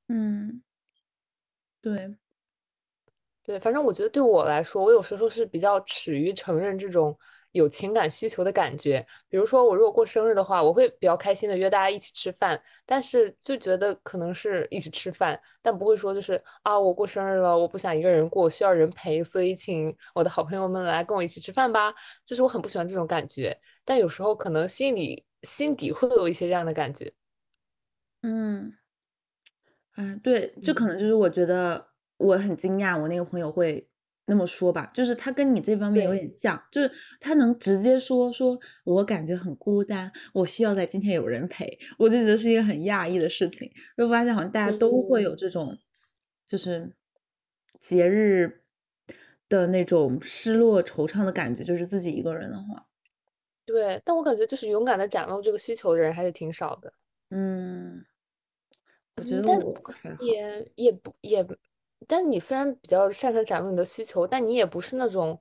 [0.07, 0.61] 嗯，
[1.85, 2.15] 对，
[3.43, 7.15] 对，反正我觉得对我来说，我有时候是比较耻于承认这种
[7.51, 9.05] 有情感需求的感觉。
[9.29, 21.93] 比如说，我如果过生日的话，我会比较开心的约大家一起吃饭，但是就觉得可能是一起吃饭，但不会说就是啊，我过生日了，我不想一个人过，我需要人陪，所以请我的好朋友们来跟我一起吃饭吧。
[22.25, 27.13] 就是我很不喜欢这种感觉，但有时候可能心里心底会有一些这样的感觉。
[28.23, 28.73] 嗯，
[29.97, 33.87] 嗯，对，这可嗯能就是我觉得我很惊讶，我那个朋友会
[34.25, 45.33] 那么说吧，就是他跟你这方面有点像，就是他能直接说说我感觉很孤单，我需要在今天有人陪，我就觉得是一个很讶异的事情，就发现好像大家都会有。
[45.33, 45.77] 嗯这种，
[46.47, 46.95] 就是
[47.81, 48.63] 节日
[49.47, 52.87] 的那种失落惆怅的感觉，就是自己一个人的话，
[53.65, 56.93] 对，但我感觉就是勇敢的展露这个需求的人还是挺少的。
[57.29, 58.03] 嗯，
[59.17, 59.73] 我觉得我，
[60.19, 61.45] 也也不也，
[62.07, 65.39] 但你虽然比较擅长展露你的需求，但你也不是那种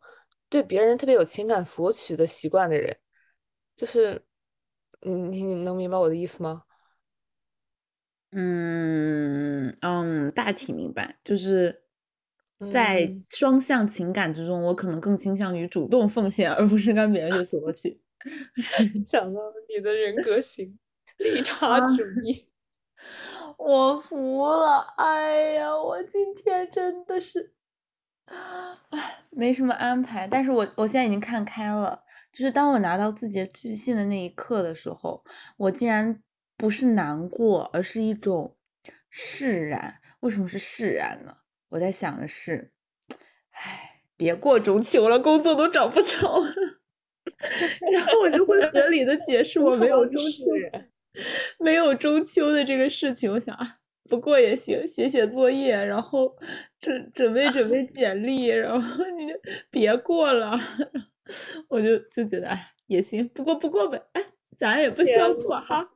[0.48, 2.96] 对别人特别有情感索取的习惯的人，
[3.74, 4.22] 就是，
[5.02, 6.62] 嗯，你你能明白我的意思吗？
[8.30, 11.82] 嗯嗯，大体明白，就是
[12.72, 18.00] 在嗯，双向情感之中，我可能更倾向于主动奉献，而不是跟别人去索取。
[19.06, 20.78] 想到你的人格型，
[21.18, 22.48] 利他啊，主义。
[23.58, 24.16] 我服
[24.52, 24.94] 了！
[24.96, 27.52] 哎呀，我今天真的是，
[28.26, 35.22] 唉，没什么安排，但是我我现在已经看开了，就是当我拿到自己的巨信的那一刻的时候，
[35.56, 36.22] 我竟然
[36.56, 38.56] 不是难过，而是一种
[39.10, 40.00] 释然。
[40.20, 41.34] 为什么是释然呢？
[41.70, 42.72] 我在想的是，
[43.50, 46.46] 唉，别过中秋了，工作都找不着了。
[47.92, 50.44] 然后我就会合理的解释我没有中秋。
[51.58, 53.30] 没有中秋的这个事情。
[53.32, 56.36] 我想啊，不过也行，写写作业，然后
[56.80, 59.34] 准准备准备简历，然后你就
[59.70, 60.58] 别过了。
[61.68, 64.22] 我就就觉得哎也行，不过不过呗，哎，
[64.58, 65.88] 咱也不需要，过哈。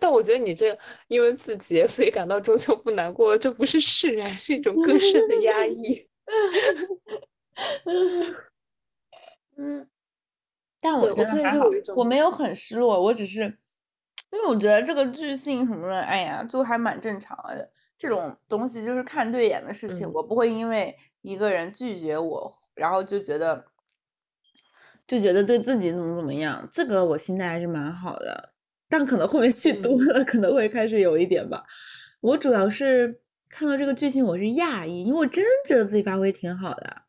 [0.00, 0.76] 但我觉得你这
[1.08, 6.08] 因为自己，所以感到中秋不难过，这不是释然，是一种更深的压抑。
[9.58, 9.86] 嗯，
[10.80, 13.58] 但我对，我真的还好，最近就有一种，我没有很失落，我只是
[14.30, 17.70] 因为我觉得这个剧性什么的，哎呀，就还蛮正常的。
[17.96, 23.64] 这种东西就是看对眼的事情，嗯，我不会因为一个人拒绝我，然后就觉得
[25.06, 28.52] 就觉得对自己怎么怎么样，这个我心态还是蛮好的。
[28.88, 31.64] 但可能后面剧多嗯，了，可能会开始有一点吧。
[32.20, 37.02] 我主要是看到这个剧情，我是讶异，因为我真觉得自己发挥挺好的。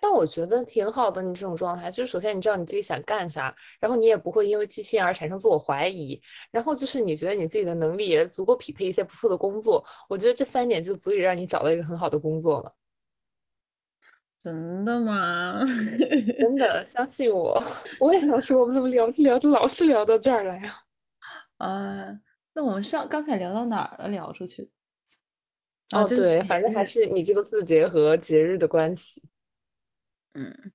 [0.00, 1.22] 但我觉得挺好的。
[1.22, 9.84] 你这种状态，就是首先你知道你自己想干啥，然后你也不会因为巨蟹而产生自我怀疑，然后就是你觉得你自己的能力也足够匹配一些不错的工作。
[10.08, 12.74] 我觉得这三点就足以让你找到一个很好的工作了。
[14.42, 15.62] 真的吗？
[16.38, 17.58] 真的，相信我。
[17.98, 20.74] 我也想说，我们怎么聊着聊着老是聊到这儿来呀？
[21.56, 22.20] 啊，
[22.52, 24.08] 那我们上刚才聊到哪儿了？
[24.08, 24.70] 聊出去
[25.90, 26.84] 啊，哦，对，反正还。
[26.84, 29.22] 是你这个字节和节日的关系。
[30.34, 30.72] 嗯，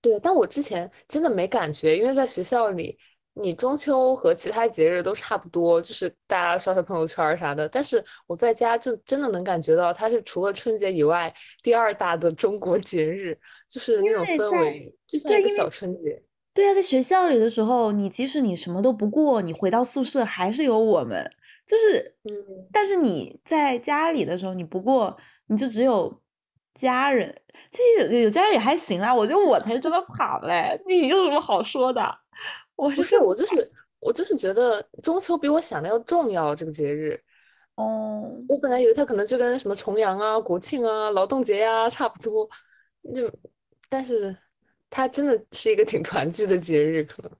[0.00, 2.98] 对，但我之前真的没感觉，因为在学校里，
[3.34, 7.68] 你中秋和其他节日都差不多，就是大家刷刷朋友圈啥的。
[7.68, 16.22] 但是我在家就真的能感觉到，它是除了春节以外第二大的中国节日，就是那种氛围，就像，一个小春节。
[16.52, 21.30] 对啊，在学校里的时候，你即使你什么都不过，你回到宿舍还是有我们，
[21.64, 22.34] 就是，嗯，
[22.72, 25.16] 但是你在家里的时候，你不过
[25.46, 26.20] 你就只有
[26.78, 27.34] 家人，
[27.70, 32.00] 其实有有家人也还行啦，我觉得我才是真的惨嘞，你有什么好说的？
[32.76, 37.20] 我不是，我就是我就是觉得中秋比我想的要重要，这个节日。
[37.74, 42.48] 哦，我本来以为它可能就跟什么重阳啊、国庆啊、劳动节呀、差不多，
[43.14, 43.30] 就，
[43.88, 44.36] 但是
[44.90, 47.30] 它真的是一个挺团聚的节日，可能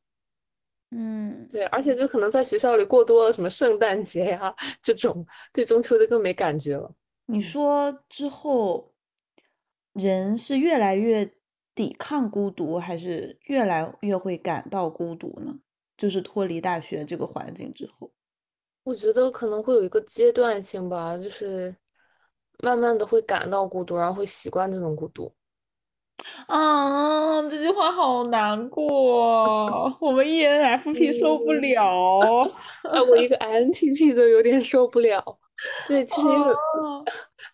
[0.90, 6.90] 嗯，对，而且就可能在学校里过多了什么圣诞节呀这种，对中秋就更没感觉了。
[7.26, 8.90] 你说之后
[9.98, 11.30] 人是越来越
[11.74, 15.54] 抵抗孤独，还是越来越会感到孤独呢？
[15.96, 18.10] 就是脱离大学这个环境之后。
[18.84, 21.74] 我觉得可能会有一个阶段性吧，就是
[22.62, 25.32] 慢慢的会感到孤独，然后会习惯这种孤独。
[26.46, 28.86] 啊，这句话好难过，
[30.00, 32.50] 我们 ENFP 受不嗯，了。
[32.90, 35.38] 啊，我一个 INTP 都有点受不了。
[35.86, 36.28] 对，其实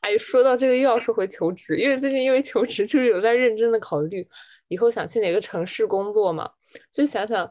[0.05, 4.27] 哎，说到这个又要说回求职，因为最近因为求职就是有在认真的考虑
[4.69, 6.51] 以后想去哪个城市工作嘛，
[6.93, 7.51] 就想想，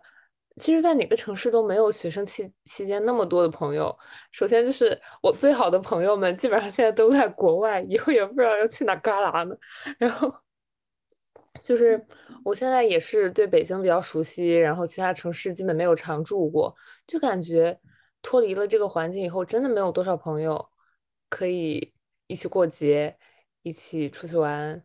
[0.58, 3.96] 其实，在哪个城市都没有学生期期间那么多的朋友。
[4.32, 9.56] 首先就是我最好的朋友们，基本上现在都在国外，以后也不知道要去哪旮旯呢。
[9.98, 10.32] 然后
[11.64, 12.00] 就是
[12.46, 16.76] 我现在也是对北京比较熟悉，然后其他城市基本没有常住过，
[17.08, 17.80] 就感觉
[18.22, 20.64] 脱离了这个环境以后，真的没有多少朋友
[21.30, 21.93] 可以
[22.28, 23.18] 一起过节，
[23.62, 24.84] 一起出去玩，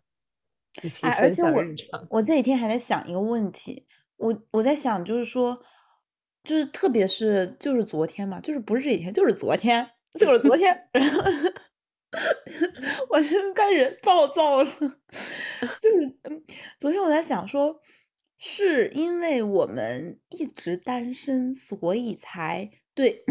[0.82, 2.06] 一起分享日常。
[2.10, 5.62] 我这几天还在想一个问题，我我在想就是说，
[6.42, 11.22] 就是特别是就是昨天嘛，就是不是这几天，就是昨天，就是昨天， 然后
[13.10, 14.70] 我就开始暴躁了，
[15.80, 16.42] 就是嗯，
[16.78, 17.80] 昨天我在想说，
[18.38, 23.24] 是因为我们一直单身，所以才对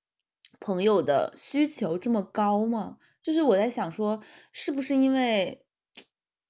[0.60, 2.98] 朋友的需求这么高吗？
[3.22, 4.20] 就是我在想说，
[4.52, 5.64] 是不是因为，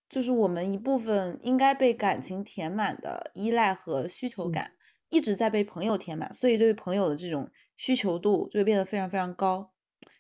[0.09, 4.52] 就是我们一部分应该被感情填满的依赖和需求嗯。
[4.52, 4.72] 感，
[5.09, 9.72] 一直在被朋友填满，所以对朋友的这种需求度就会变得非常非常高。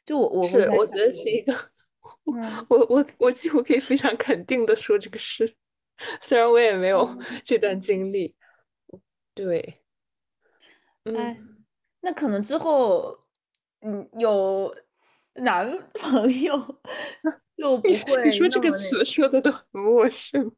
[0.04, 1.52] 就我我是，我觉得是一个，
[2.24, 2.66] 我嗯。
[2.68, 5.56] 我我我几乎可以非常肯定的说这个事，
[6.20, 8.34] 虽然我也没有嗯，这段经历。
[9.34, 9.82] 对，
[11.12, 11.64] 哎，嗯，
[12.00, 13.26] 那可能之后，
[13.80, 14.74] 嗯，有
[15.34, 16.56] 男朋友
[17.54, 20.50] 就你不会你说这个词说的都很陌生。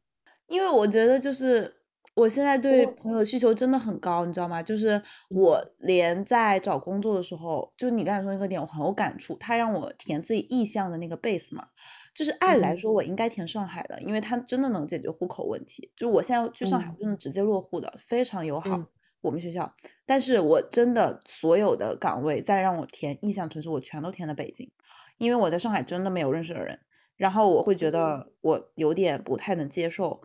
[0.47, 1.73] 因为我觉得就是
[2.15, 4.61] 我现在对朋友需求真的很高，你知道吗？
[4.61, 9.35] 就是嗯我连在找工作的时候，就你刚才说那个点，我很有感触。
[9.37, 11.65] 他让我填自己意向的那个 base 嘛，
[12.13, 15.91] 就是按理来嗯说我应该填上海的，因为它真的能解决户口问题。
[15.95, 18.77] 就我现在去上海，真的直接落户的，非常友好。
[18.77, 18.85] 嗯
[19.23, 19.73] 我们学校，
[20.05, 24.69] 但是我真的所有的岗位再让我填意向城市，我全都填的北京，
[25.17, 26.77] 因为我在上海真的没有认识的人。
[27.15, 30.21] 然后我会觉嗯得我有点不太能接受，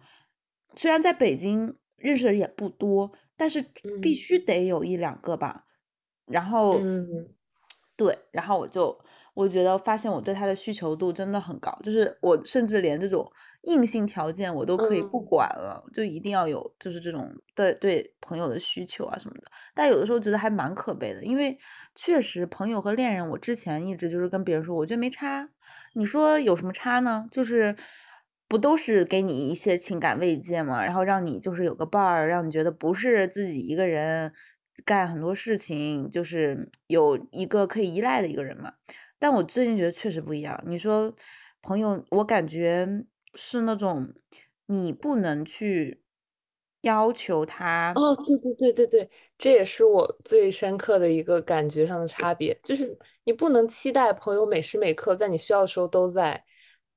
[0.75, 3.63] 虽然在北京认识的人也不多，但是
[4.03, 5.67] 必嗯须得有一两个吧。
[6.27, 7.29] 然后，嗯
[7.97, 8.99] 对，然后我就
[9.39, 13.25] 我觉得发现我对他的需求度真的很高，就是我甚至连这种
[13.63, 19.45] 硬性条件我都可以不嗯管了，就一定要有就是这种对对朋友的需求啊什么的。
[19.77, 21.57] 但有的时候觉得还蛮可悲的，因为
[21.95, 25.49] 确实朋友和恋人，我之前一直就是跟别人说，我觉得没差。
[25.95, 27.25] 你说有什么差呢？
[27.31, 27.77] 就是
[28.49, 30.85] 不都是给你一些情感慰藉嘛？
[30.85, 34.33] 然后让你就是有个伴儿，让你觉得不是自己一个人
[34.85, 38.73] 干很多事情，就是有一个可以依赖的一个人嘛。
[39.19, 40.63] 但我最近觉得确实不一样。
[40.67, 41.15] 你说
[41.63, 42.87] 朋友，我感觉
[43.35, 44.13] 是那种
[44.67, 46.03] 你不能去
[46.83, 56.45] 要求他，哦，对对对对对，这也是我最深刻的一个感觉上的差别，就是你不能期待朋友每时每刻在你需要的时候都在，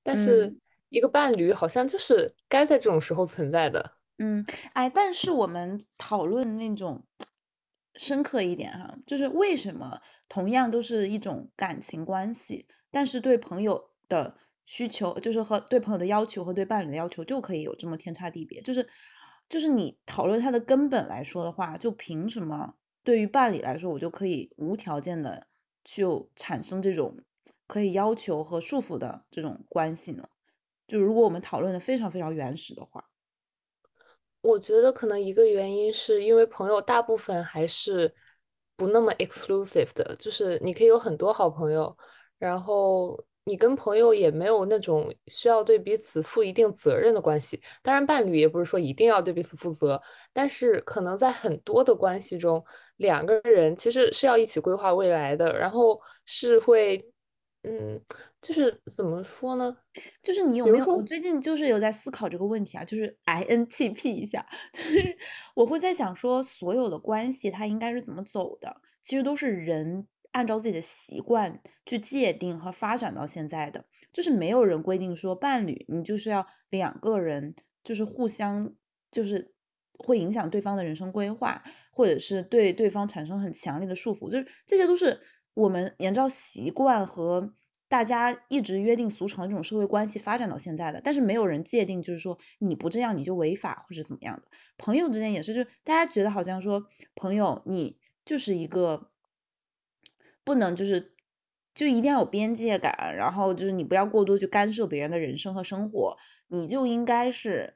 [0.03, 0.61] 但是嗯。
[0.89, 3.93] 一个伴侣好像就是该在这种时候存在的。
[4.19, 7.03] 嗯，哎，但是我们讨论那种
[7.95, 9.99] 深刻一点哈，就是为什么
[10.29, 18.87] 同样都是一种感情关系，但是对朋友的需求，就是和对朋友的要求和对伴侣的要求就可以有这么天差地别，就是
[19.49, 25.47] 就是你讨论它的根本来说的话，就凭什么对于伴侣来说，我就可以无条件的
[25.83, 27.17] 就产生这种
[27.67, 30.29] 可以要求和束缚的这种关系呢？
[30.87, 33.10] 就如果我们讨论的非常非常原始的话。
[34.41, 38.13] 我觉得可能一个原因是因为朋友大部分还是
[38.75, 41.95] 不那么 exclusive 的，就是你可以有很多好朋友，
[42.39, 47.61] 然后你跟朋友也没有那种需要对彼此负一定责任的关系。
[47.83, 50.01] 当然，伴侣也不是说一定要对彼此负责，
[50.33, 52.63] 但是可能在很多的关系中，
[52.97, 57.10] 两个人其实是要一起规划未来的，然后是会，
[57.63, 58.01] 嗯，
[58.41, 59.77] 就是怎么说呢？
[60.23, 60.85] 就是你有没有？
[60.85, 65.17] 我最近就是有在思考这个问题啊，就是 INTP 一下， 就是
[65.55, 68.75] 我会在想说，所有的关系它应该是怎么走的？
[69.03, 78.73] 其实都是人按照自己的习惯去界定和发展到现在的，就是没有人规定说伴侣你就是要两个人就是互相
[79.11, 79.53] 就是
[79.99, 85.19] 会影响对方的人生规划，或者是对对方产生很强烈的束缚，就是这些都是
[85.53, 87.53] 我们沿照习惯和
[87.87, 94.43] 大家一直约定俗成的这种社会关系发展到现在的，但是没有人界定，就是说你不这样你就违法或者怎么样的。
[94.77, 96.85] 朋友之间也是，就大家觉得好像说
[97.15, 99.09] 朋友你就是一个
[100.43, 101.13] 不能就是
[101.75, 107.75] 就一定要有边界感，然后就是你不要过多去干涉别人的人生和生活，你就应该是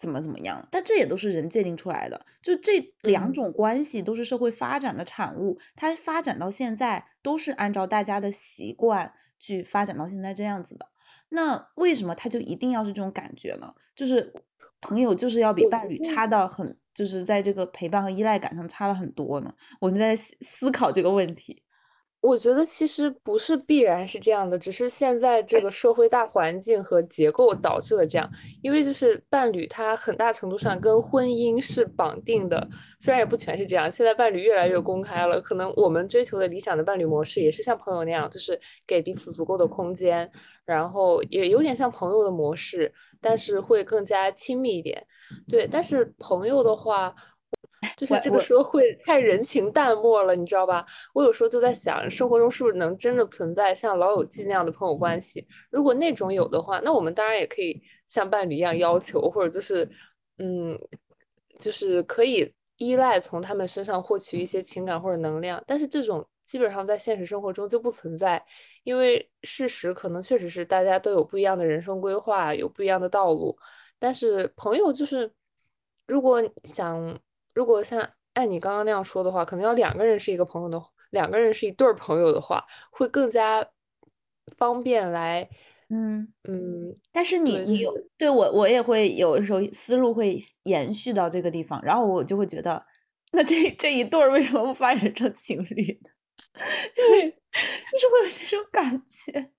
[0.00, 0.66] 怎么怎么样。
[0.70, 3.32] 但这也都是人界定出来的，就这两嗯。
[3.32, 10.86] 种关系都是社会发展的产物，它发展到现在都是按照大家的习惯去发展到现在这样子的。
[11.28, 13.72] 那为什么他就一定要是这种感觉呢？
[13.94, 14.32] 就是
[14.80, 19.52] 朋友就是要比伴侣差到很，就是在这个陪伴和依赖感上差了很多呢？
[19.80, 21.62] 我就在思思考这个问题。
[22.20, 28.30] 我觉得其实不是必然是这样的，只是现在这个社会大环境和结构导致了这样。
[28.62, 32.68] 因为就是伴侣，他很大程度上跟婚姻是绑定的，
[33.00, 33.90] 虽然也不全是这样。
[33.90, 40.30] 现在伴侣越来越公开了，可能我们追求的理想的伴侣模式也是像朋友那样，就是给彼此足够的空间，
[40.66, 45.02] 然后也有点像朋友的模式，但是会更加亲密一点。
[45.48, 47.14] 对，但是朋友的话。
[47.96, 50.84] 就是这个社会太人情淡漠了，你知道吧？
[51.14, 55.46] 我有时候就在想，生活中是不是能真的存在像老友记那样的朋友关系？
[55.70, 59.88] 如果那种有的话，那我们当然也可以像伴侣一样要求，或者就是，
[60.38, 60.78] 嗯，
[61.58, 65.62] 就是可以依赖从他们身上获取一些情感或者能量。
[65.66, 68.42] 但是这种基本上在现实生活中就不存在，
[68.82, 73.56] 因为事实可能确实是大家都有不一样的人生规划，有不一样的道路。
[73.98, 75.32] 但是朋友就是，
[76.06, 77.18] 如果想。
[77.54, 80.80] 如果像按你刚刚那样说的话，可能要两个人是一个朋友的，
[81.10, 83.66] 两个人是一对儿朋友的话，会更加
[84.56, 85.48] 方便来，
[85.88, 92.84] 嗯，嗯，但是你你有对我我也会有的时候思路会延续到这个地方，然后我就会觉得，
[93.32, 96.10] 那这这一对儿为什么不发展成情侣呢？
[96.94, 99.50] 就是就是会有这种感觉，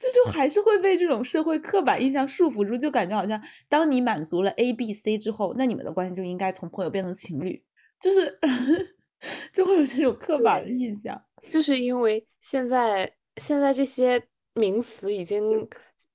[0.00, 7.62] 就是还是会被这种社会刻板印象束缚住，就感觉好像当你满足了 A、B、C 之后，那你们的关系就应该从朋友变成情侣，
[8.00, 8.38] 就是
[9.52, 11.20] 就会有这种刻板的印象。
[11.48, 14.22] 就是因为现在现在这些
[14.54, 15.68] 名词已经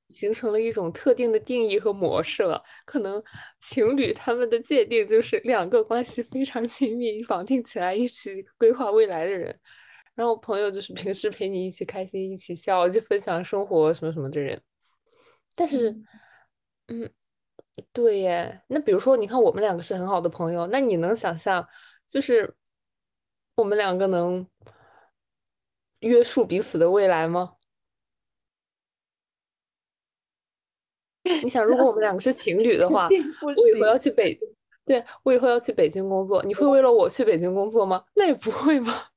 [0.09, 3.21] 形成了一种特定的定义和模式了，可能
[3.61, 9.59] 情侣他们的界定就是两个关系非常 亲密、绑定起来一起规划未来的人，
[10.17, 14.59] 然后朋友就是平时陪你一起开心、一起笑、就分享生活什么什么的人。
[15.55, 15.95] 但是，
[16.87, 17.07] 嗯，
[17.93, 18.63] 对耶。
[18.67, 21.63] 那比如说，你看我们两个是很好的朋友，那你能想象，
[22.07, 22.51] 就是
[23.53, 24.47] 我们两个能
[25.99, 27.53] 约束彼此的未来吗？
[31.43, 33.07] 你想，如果我们两个是情侣的话，
[33.43, 34.35] 我以后要去北，
[34.83, 38.03] 对，我以后要去北京工作，你会为了我去北京工作吗？
[38.15, 39.09] 那也不会吗？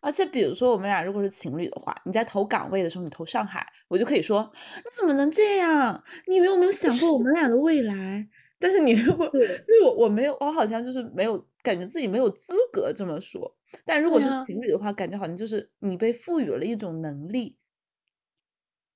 [0.00, 6.02] 而且比如说我们俩如果是情侣的话，你在投岗位的时候，你投上海，我就可以说你怎么能这样？
[6.26, 8.28] 你有没有想过我们俩的未来？
[8.58, 13.56] 但是你如果就是我我没有，我好像就是没有感觉自己没有资格这么说。
[13.84, 17.56] 但如果是情侣的话，感觉好像就是你被赋予了一种能力。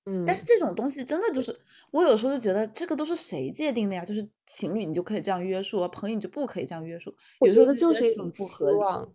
[0.06, 1.58] 嗯，但是这种东西真的就是，
[1.90, 4.04] 我有时候就觉得这个都是谁界定的呀？
[4.04, 7.14] 就是情侣你就可以这样约束，而朋友你就不可以这样约束。
[7.40, 9.14] 我觉有时候得就是一种期不合。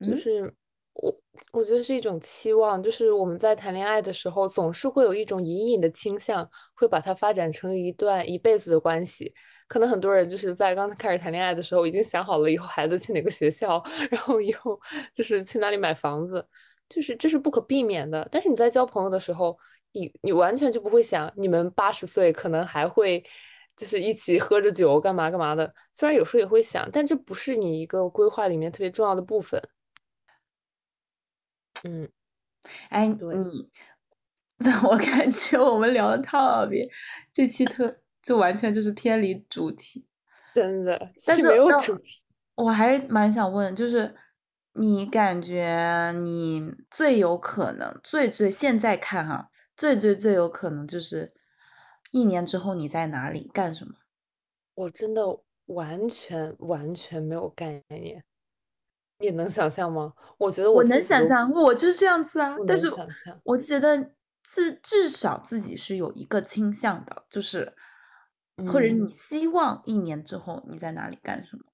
[0.00, 0.54] 就嗯是
[1.02, 1.14] 我，
[1.52, 9.32] 我觉得是一种期望，就是我们在谈恋爱的时候，总是会有一种隐隐的倾向，会把它发展成一段一辈子的关系。
[9.68, 14.80] 可能很多人就是在刚开始谈恋爱的时候，已经想好了以后孩子去哪个学校， 然后以后
[15.12, 16.46] 就是去哪里买房子，
[16.88, 18.26] 就是这是不可避免的。
[18.30, 19.58] 但是你在交朋友的时候，
[19.92, 23.22] 你你完全就不会想，你们八十岁可能还会
[23.76, 25.70] 就是一起喝着酒干嘛干嘛的。
[25.92, 29.60] 虽然有时候也会想，但这不是你一个规划里面特别重要的部分。
[31.86, 32.08] 嗯，
[32.88, 33.70] 哎，对你，
[34.88, 36.82] 我感觉我们聊的特别，
[37.32, 40.06] 这期特就完全就是偏离主题。
[40.54, 41.98] 真的 但是那没有主
[42.56, 44.14] 我还是蛮想问，就是
[44.72, 51.34] 你感觉你最有可能，最最现在看哈，最最最有可能就是
[52.10, 53.92] 一年之后你在哪里干什么？
[54.74, 55.22] 我真的
[55.66, 58.24] 完全完全没有概念，
[59.18, 60.12] 你能想象吗？
[60.38, 62.90] 我觉得我能想象，我就是这样子啊但是
[63.42, 64.12] 我就觉得
[64.42, 67.74] 自至少自己是有一个倾向的，就是
[68.68, 71.64] 或者嗯你希望一年之后你在哪里干什么，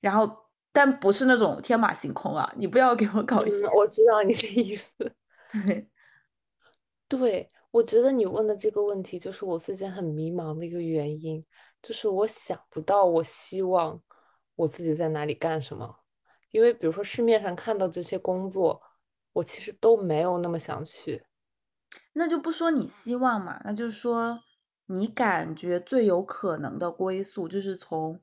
[0.00, 4.86] 然后但不是那种天马行空啊，你不要给我搞一些嗯，我知道你的意思。
[5.52, 5.88] 对。
[7.06, 11.44] 对，我觉得你问的这个问题就是我最近很迷茫的一个原因，
[11.80, 14.02] 就是我想不到我希望
[14.56, 15.96] 我自己在哪里干什么，
[16.54, 18.80] 因为比如说市面上看到这些工作，
[19.32, 21.26] 我其实都没有那么想去。
[22.12, 24.38] 那就不说你希望嘛，那就是说
[24.86, 28.22] 你感觉最有可能的归宿，就是从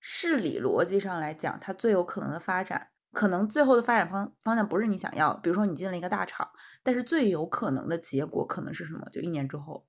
[0.00, 6.50] 事理逻辑上来讲，它最有可能的发展，可能最后的发展方方向不是你想要，比如说你进了一个大厂，
[6.82, 9.06] 但是最有可能的结果可能是什么？
[9.12, 9.86] 就一年之后，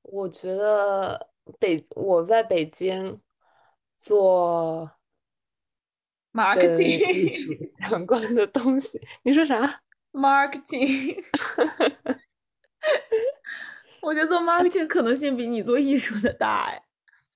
[0.00, 3.20] 我觉得北我在北京
[3.98, 4.90] 做
[6.34, 7.54] marketing 术
[7.88, 9.80] 相关的东西，你说啥
[10.12, 11.22] ？marketing，
[14.02, 16.82] 我觉得做 marketing 可能性比你做艺术的大哎。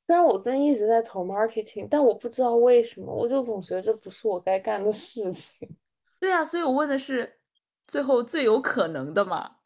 [0.07, 5.77] 虽然我最近一直在投 marketing，但我不知道为什么，我就总觉得这不是我该干的事情。
[6.19, 7.39] 对啊、所以我问的是
[7.87, 9.57] 最后最有可能的嘛，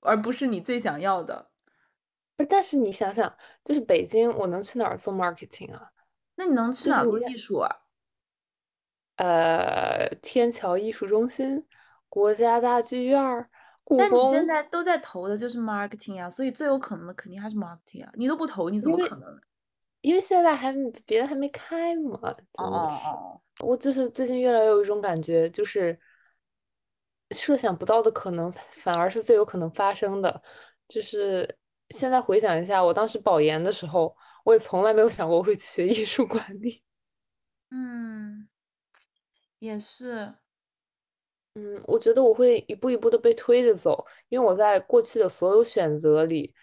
[0.00, 1.50] 而不是你最想要的。
[2.36, 3.32] 不是，但是你想想，
[3.64, 5.90] 就是北京，我能去哪儿做 marketing 啊？
[6.36, 7.68] 那你能去哪儿做艺术啊？
[9.20, 11.62] 呃，天桥艺术中心、
[12.08, 13.20] 国家大剧院
[13.98, 18.10] 但你现，在都在投的就是 marketing 啊，所以最有可能的肯定还是 marketing 啊。
[18.14, 19.38] 你都不投，你怎么可能？
[20.00, 23.08] 因为现在还别的还没开嘛，哦真的哦是。
[23.10, 26.00] 哦，我就是最近越来越有一种感觉，就是
[27.32, 30.42] 设想不到的可能反而是最有可能发生的。
[30.88, 31.58] 就是
[31.90, 36.82] 现在回想一下，我当时保研的时候，我也从来没有想过我会去学艺术管理。
[37.70, 38.48] 嗯，
[39.60, 40.34] 也是。
[41.54, 46.54] 嗯，我觉得我会一步一步的被推着走，因为我在过去的所有选择里，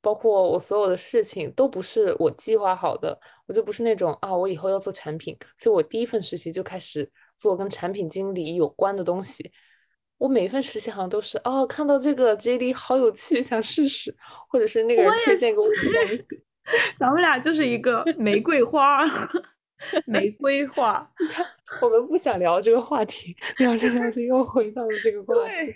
[0.00, 3.18] 包括我所有的事情，都不是我计划好的。
[3.46, 9.52] 我就不是那种啊，我以后要做产品，所以我第一份实习就开始做跟产品经理有关的东西。
[10.18, 14.12] 我每一份实习好像都是哦，看到这个 JD 好有趣，想试试，
[14.48, 15.62] 或者是那个人推荐给我。
[16.98, 19.04] 咱们俩就是一个玫瑰花，
[20.06, 21.12] 玫瑰花。
[21.80, 25.74] 我们不想聊这个话题，聊着聊着又回到了这个话题。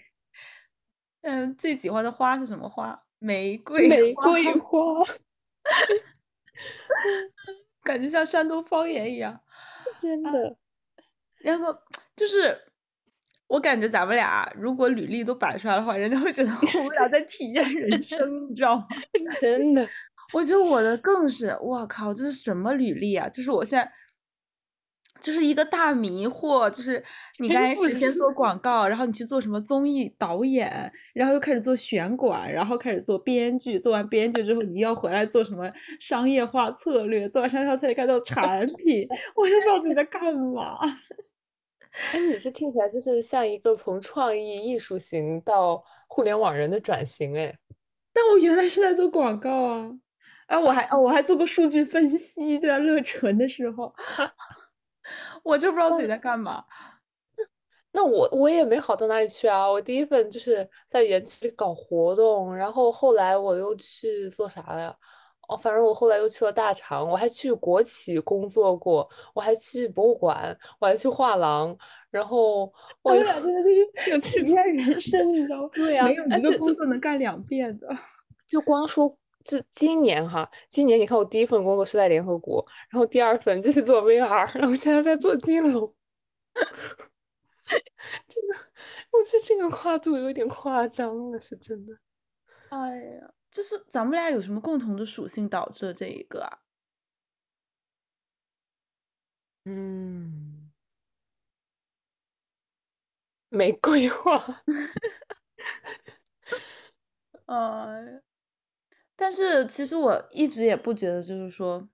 [1.23, 3.01] 嗯，最喜欢的花是什么花？
[3.19, 5.03] 玫瑰玫，瑰花，
[7.83, 9.41] 感觉像山东方言一样。
[10.01, 10.57] 真的。
[11.39, 11.75] 然后
[12.15, 12.57] 就是，
[13.47, 18.85] 我感觉咱们俩如果履历都摆出来的话，人家会觉得我们俩在体验人 生，你知道吗？
[19.41, 19.89] 真的，
[20.33, 23.29] 我觉得我的更是，我靠，这是什么履历啊？
[23.29, 23.91] 就是我现在
[25.21, 27.03] 就是一个大迷惑，就是
[27.41, 40.79] 你刚开始先做广告，然后你去做什么综艺导演，然后又开始做选管，然后开始做编剧，做完编剧之后，你要回来做什么商业化策略，做完商业化策略开始做产 品，我就不知道自己在干嘛。
[42.13, 47.59] 哎，你这听起来就是像一个从创意艺术型到互联网人的转型，哎，
[48.13, 49.91] 但我原来是在做广告啊，
[50.47, 53.95] 啊，我还哦，我还做过数据分析，就在乐纯的时候，
[55.47, 56.65] 我就不知道自己在干嘛。
[57.93, 59.71] 那我我也没好到哪里去啊。
[59.71, 64.97] 我第一份就是在园区里搞活动，然后后来我又去做啥了呀？
[65.49, 71.75] 哦，反正我后来又去了大厂，我还去国企工作过，我还去博物馆，我还去画廊，
[72.11, 72.71] 然后
[73.03, 75.69] 我俩真的就是又去体验人生，你知道吗？
[75.73, 77.89] 对呀没有一个工作能干两遍的。
[78.47, 79.17] 就光说
[79.47, 85.95] 这今年哈，今年你看我第一份工作是在联合国，然后第二份就是做 VR，然后现在在做金融。
[88.29, 88.49] 这个，
[89.13, 91.97] 我觉得这个跨度有点夸张了，是真的。
[92.69, 96.59] 哎呀，这是咱们俩有什么共同的属性导致了这一个啊？
[99.65, 100.71] 嗯，
[103.49, 104.63] 玫瑰花，
[107.47, 108.23] 哎，
[109.17, 111.89] 但是其实我一直也不觉得，就是说，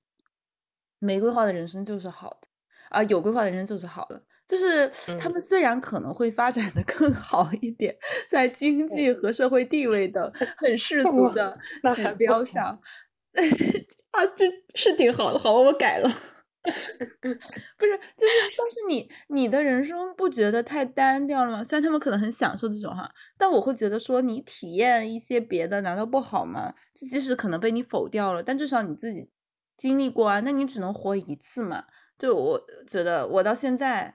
[0.99, 2.49] 没规划的人生就是好的
[2.91, 4.23] 啊，有规划的人生就是好的。
[4.47, 4.87] 就是
[5.19, 7.97] 他嗯们虽然可能会发展的更 好一点，
[8.29, 11.57] 在经济和社会地位等 很世俗的
[11.95, 12.79] 指标上，
[14.13, 14.45] 啊，这
[14.75, 16.11] 是挺好的，好吧，我改了。
[17.21, 17.39] 不是，
[18.17, 21.65] 就是，但是你你的人生不觉得太单调了吗？
[21.65, 26.73] 虽然他们可能很享受这种哈，但我会觉得说你体验一些别的，难道不好吗？
[26.95, 29.29] 就即使可能被你否掉了，但至少你自己
[29.77, 31.85] 经历过啊，那你只能活一次嘛。
[32.19, 34.15] 就我觉得我到现在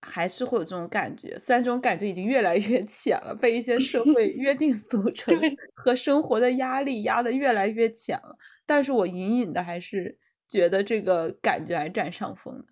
[0.00, 5.38] 还是会有这种感觉，虽然这种感觉已经越来越浅了，被一些社会 约定俗成
[5.74, 10.18] 和生活的压力压得越来越浅了，但是我隐隐的还是
[10.50, 12.64] 觉得这个感觉还占上风的。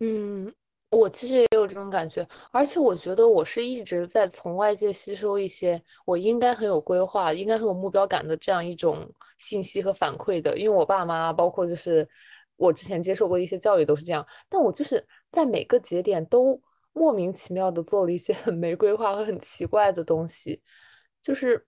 [0.00, 0.52] 嗯，
[0.90, 9.08] 我其实也有这种感觉，而且我觉得我是一直在从外界吸收一些我应该很有规划、应该很有目标感的这样一种
[9.38, 12.06] 信息和反馈的，因为我爸妈，包括就是
[12.56, 16.60] 我之前接受过一些教育都是这样，但我就是在每个节点都
[16.92, 20.60] 莫名其妙的做了一些很没规划和很奇怪的东西，
[21.22, 21.64] 就是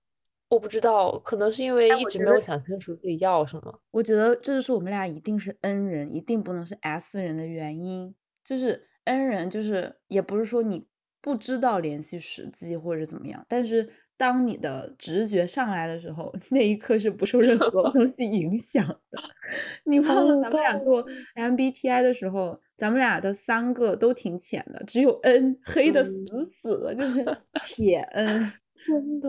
[0.49, 3.81] 我不知道，可能是因为一直没有想清楚自己要什么。
[3.91, 8.15] 我觉得这就是我们俩一定是 N 人，一定不能是 S 人的原因。
[8.45, 10.87] 就是 N 人，就是也不是说你
[11.21, 19.19] 不知道联系时机或者怎么样，但是当你的直觉上来的时候， 那一刻是不受任何东西影响的。
[19.85, 27.25] 你忘了咱们俩做 MBTI 的时候，咱们俩的三个都挺浅的，只有 N 黑的死嗯死了，就是
[27.67, 28.53] 铁 N。
[28.81, 29.29] 真的，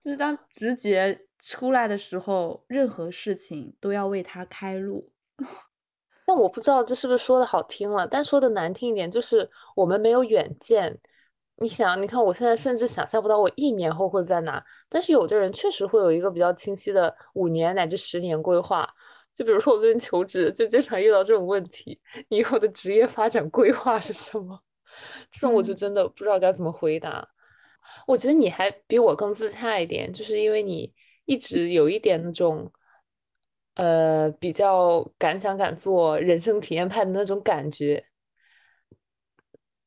[0.00, 5.10] 就是当直觉出来的时候，任何事情都要为他开路。
[6.26, 10.98] 但我不知道这是不是说的好听了，但说的难听一点，就是我们没有远见。
[11.56, 18.88] 你想，你看我现在甚至想象不到我一年后会在哪，但是有的人确实会有一个比较清晰的五年乃至十年规划。
[19.34, 24.60] 就比如说我最近求职，就经常遇到这种问题：你以后的职业发展规划是什么？
[25.32, 27.28] 这种我就嗯真的不知道该怎么回答。
[28.06, 30.92] 我觉得你还比我更自洽一点，就是因为你
[31.26, 32.70] 一直有一点那种，
[33.74, 38.06] 呃，比较敢想敢做、人生体验派的那种感觉。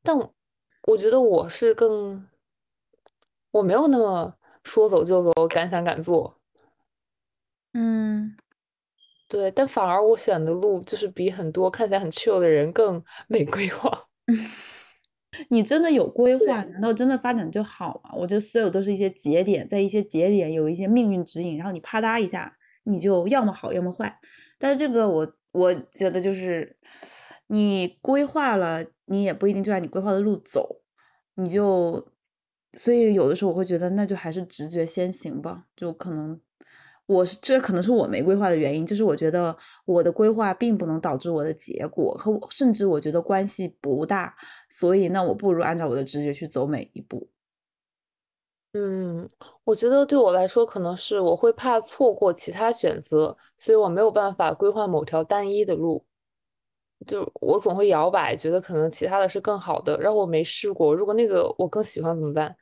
[0.04, 0.18] 但
[0.84, 2.28] 我觉得我是更，
[3.52, 6.40] 我没有那么说走就走、敢想敢做。
[7.74, 8.36] 嗯，
[9.28, 14.08] 对，但反而我选的路就是比很多看起来很 chill 的人更 没规划。
[15.50, 18.12] 你真的有规划，难道真的发展就好吗？
[18.16, 24.20] 我觉得所有都是一些节点，在一些节点有一些命运指引，然后你啪嗒一下，你就要么好，要么坏。
[24.60, 26.78] 但是这个我我觉得就是
[27.48, 30.82] 你规划了，你也不一定就按你规划的路走，
[31.36, 32.08] 你就
[32.74, 36.40] 所以有的时候我会觉得那就还是直觉先行吧，就可能
[37.12, 39.56] 我是这可能是我没规划的原因，就是我觉得
[39.86, 44.36] 我的规划并不能导致我的结果，和我甚至我觉得关系不大，
[44.70, 47.28] 所以那我不如按照我的直觉去走每一步。
[48.74, 49.28] 嗯，
[49.66, 56.06] 我觉得对我来说，可能是我会怕错过其他选择，所以我没有办法规划某条单一的路。
[57.08, 62.56] 就我总会摇摆，觉得可能其他的是更好的，然后我没试过，如果那个我更喜欢怎么办？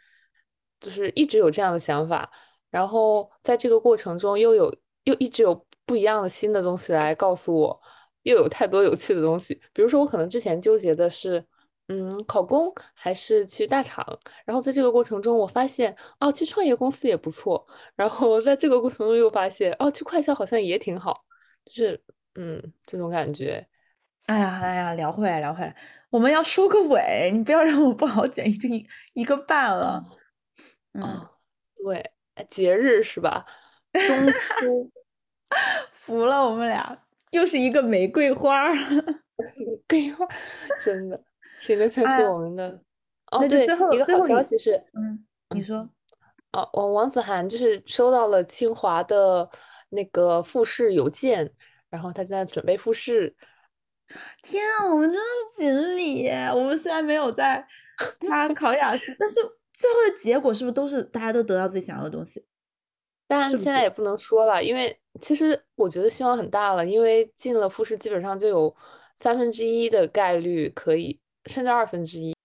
[0.79, 2.31] 就是一直有这样的想法，
[2.69, 4.73] 然后在这个过程中又有
[5.05, 7.81] 又一直有不一样的新的东西来告诉我，
[8.23, 9.59] 又有太多有趣的东西。
[9.73, 11.43] 比如说，我可能之前纠结的是，
[11.87, 14.05] 嗯，考公还是去大厂，
[14.45, 17.65] 然后在这个过程中，我发现哦，去创业公司也不错，
[17.95, 21.25] 然后在这个过程中又发现哦，去快销好像也挺好，
[21.65, 22.03] 就是
[22.35, 23.67] 嗯，这种感觉。
[24.27, 25.75] 哎呀哎呀，聊回来聊回来，
[26.11, 30.03] 我们要收个尾，你不要让我不好剪，已经一一个半了。
[30.93, 31.29] 嗯，哦，
[31.83, 32.11] 对，
[32.49, 33.45] 节日是吧？
[33.93, 34.89] 中秋，
[35.93, 36.97] 服了我们俩，
[37.31, 38.71] 又是一个玫瑰花
[39.35, 40.27] 玫瑰花，
[40.83, 41.21] 真的，
[41.59, 42.81] 谁能相哎呀信我们的？
[43.31, 43.91] 哦，对，一个好
[44.27, 45.25] 消息是，嗯，
[45.55, 45.89] 你说。
[46.51, 49.47] 哦，我王子涵就是收到了清华的
[49.89, 51.47] 那个复试邮件，
[51.91, 53.35] 然后他正在准备复试。
[54.41, 55.25] 天啊，我们真的
[55.55, 56.49] 是锦鲤耶！
[56.51, 57.63] 我们虽然没有在
[58.27, 59.39] 他考雅思，但是
[59.79, 62.45] 最后的结果是不是都是大家都得到自己想要的东西？
[63.27, 68.75] 但是不是现在也不能说了，因为其实我觉得希望很大了，因为进了复试基本上就有
[69.15, 72.35] 三分之一的概率可以，甚至二分之一。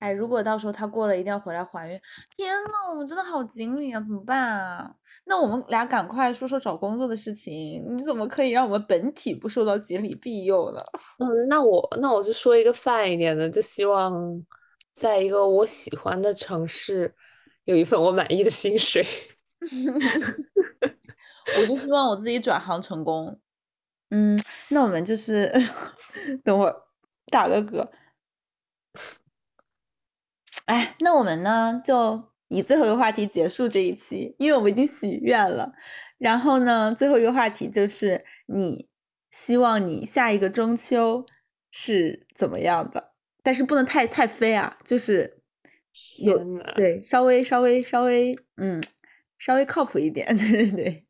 [0.00, 2.00] 哎，如果到时候他过了，一定要回来还愿。
[2.36, 4.92] 天呐，我们真的好锦鲤啊，怎么办啊？
[5.26, 7.84] 那我们俩赶快说说找工作的事情。
[7.96, 10.82] 你怎么可以让我们本体不受到锦鲤庇佑呢？
[11.20, 14.12] 嗯，那我那我就说一个泛一点的，就希望
[14.92, 17.14] 在一个我喜欢的城市，
[17.64, 19.06] 有一份我满意的薪水。
[21.58, 23.40] 我就希望我自己转行成功。
[24.10, 24.38] 嗯，
[24.68, 25.52] 那我们就是
[26.44, 26.82] 等会儿
[27.26, 27.88] 打个嗝。
[30.66, 35.72] 哎，那我们呢就以最后一个话题结束这一期，因为我们已经许愿了。
[36.18, 38.88] 然后呢，最后一个话题就是你
[39.30, 41.26] 希望你下一个中秋
[41.70, 43.11] 是怎么样的？
[43.42, 45.38] 但是不能太太飞啊，就是
[46.18, 48.82] 有天呐，对稍微稍微稍微嗯
[49.38, 51.06] 稍微靠谱一点， 对对对。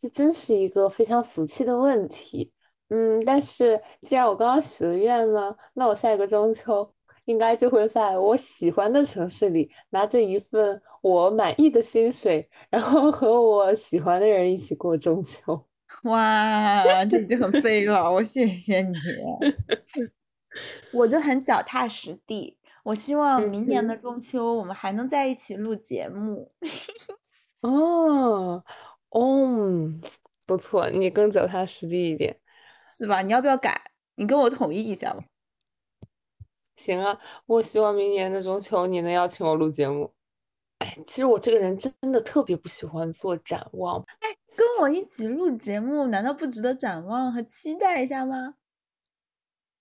[0.00, 2.52] 这真是一个非常俗气的问题。
[2.88, 6.92] 嗯，但是既然我刚刚许了愿呢，那我下一个中秋
[7.24, 15.66] 应该就会在我喜欢的城市里，拿着一份我满意的薪水，然后和我喜欢的人一起过中秋。
[16.04, 18.94] 哇，这已经很 飞了，我谢谢你。
[20.92, 26.52] 我就很脚踏实地，我希望嗯明年的中秋我们还能在一起录节目。
[27.62, 28.62] 哦，
[29.10, 29.90] 哦，
[30.46, 32.38] 不错，你更脚踏实地一点。
[32.86, 33.22] 是吧？
[33.22, 33.90] 你要不要改？
[34.16, 35.24] 你跟我统一一下吧。
[36.76, 40.12] 行啊，我希望明年的中秋你能邀请我录节目。
[40.78, 48.56] 哎，其实我这个人真的特别不喜欢做展望，哎跟我一起录节目，难道不值得展望和期待一下吗？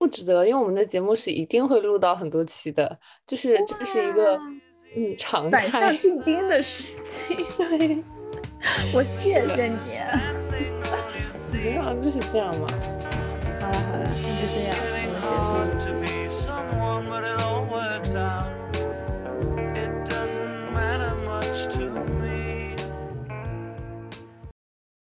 [0.04, 4.38] 不值得，因为我们的节目是一定会录到很多期的，就是这是一个
[4.98, 5.96] 嗯常板上态。
[5.96, 8.04] 钉钉的事情。
[8.94, 9.78] 我谢谢你。
[11.58, 12.68] 平常就是这样嘛。
[13.62, 15.73] 好了好了，那就这样，我们结束。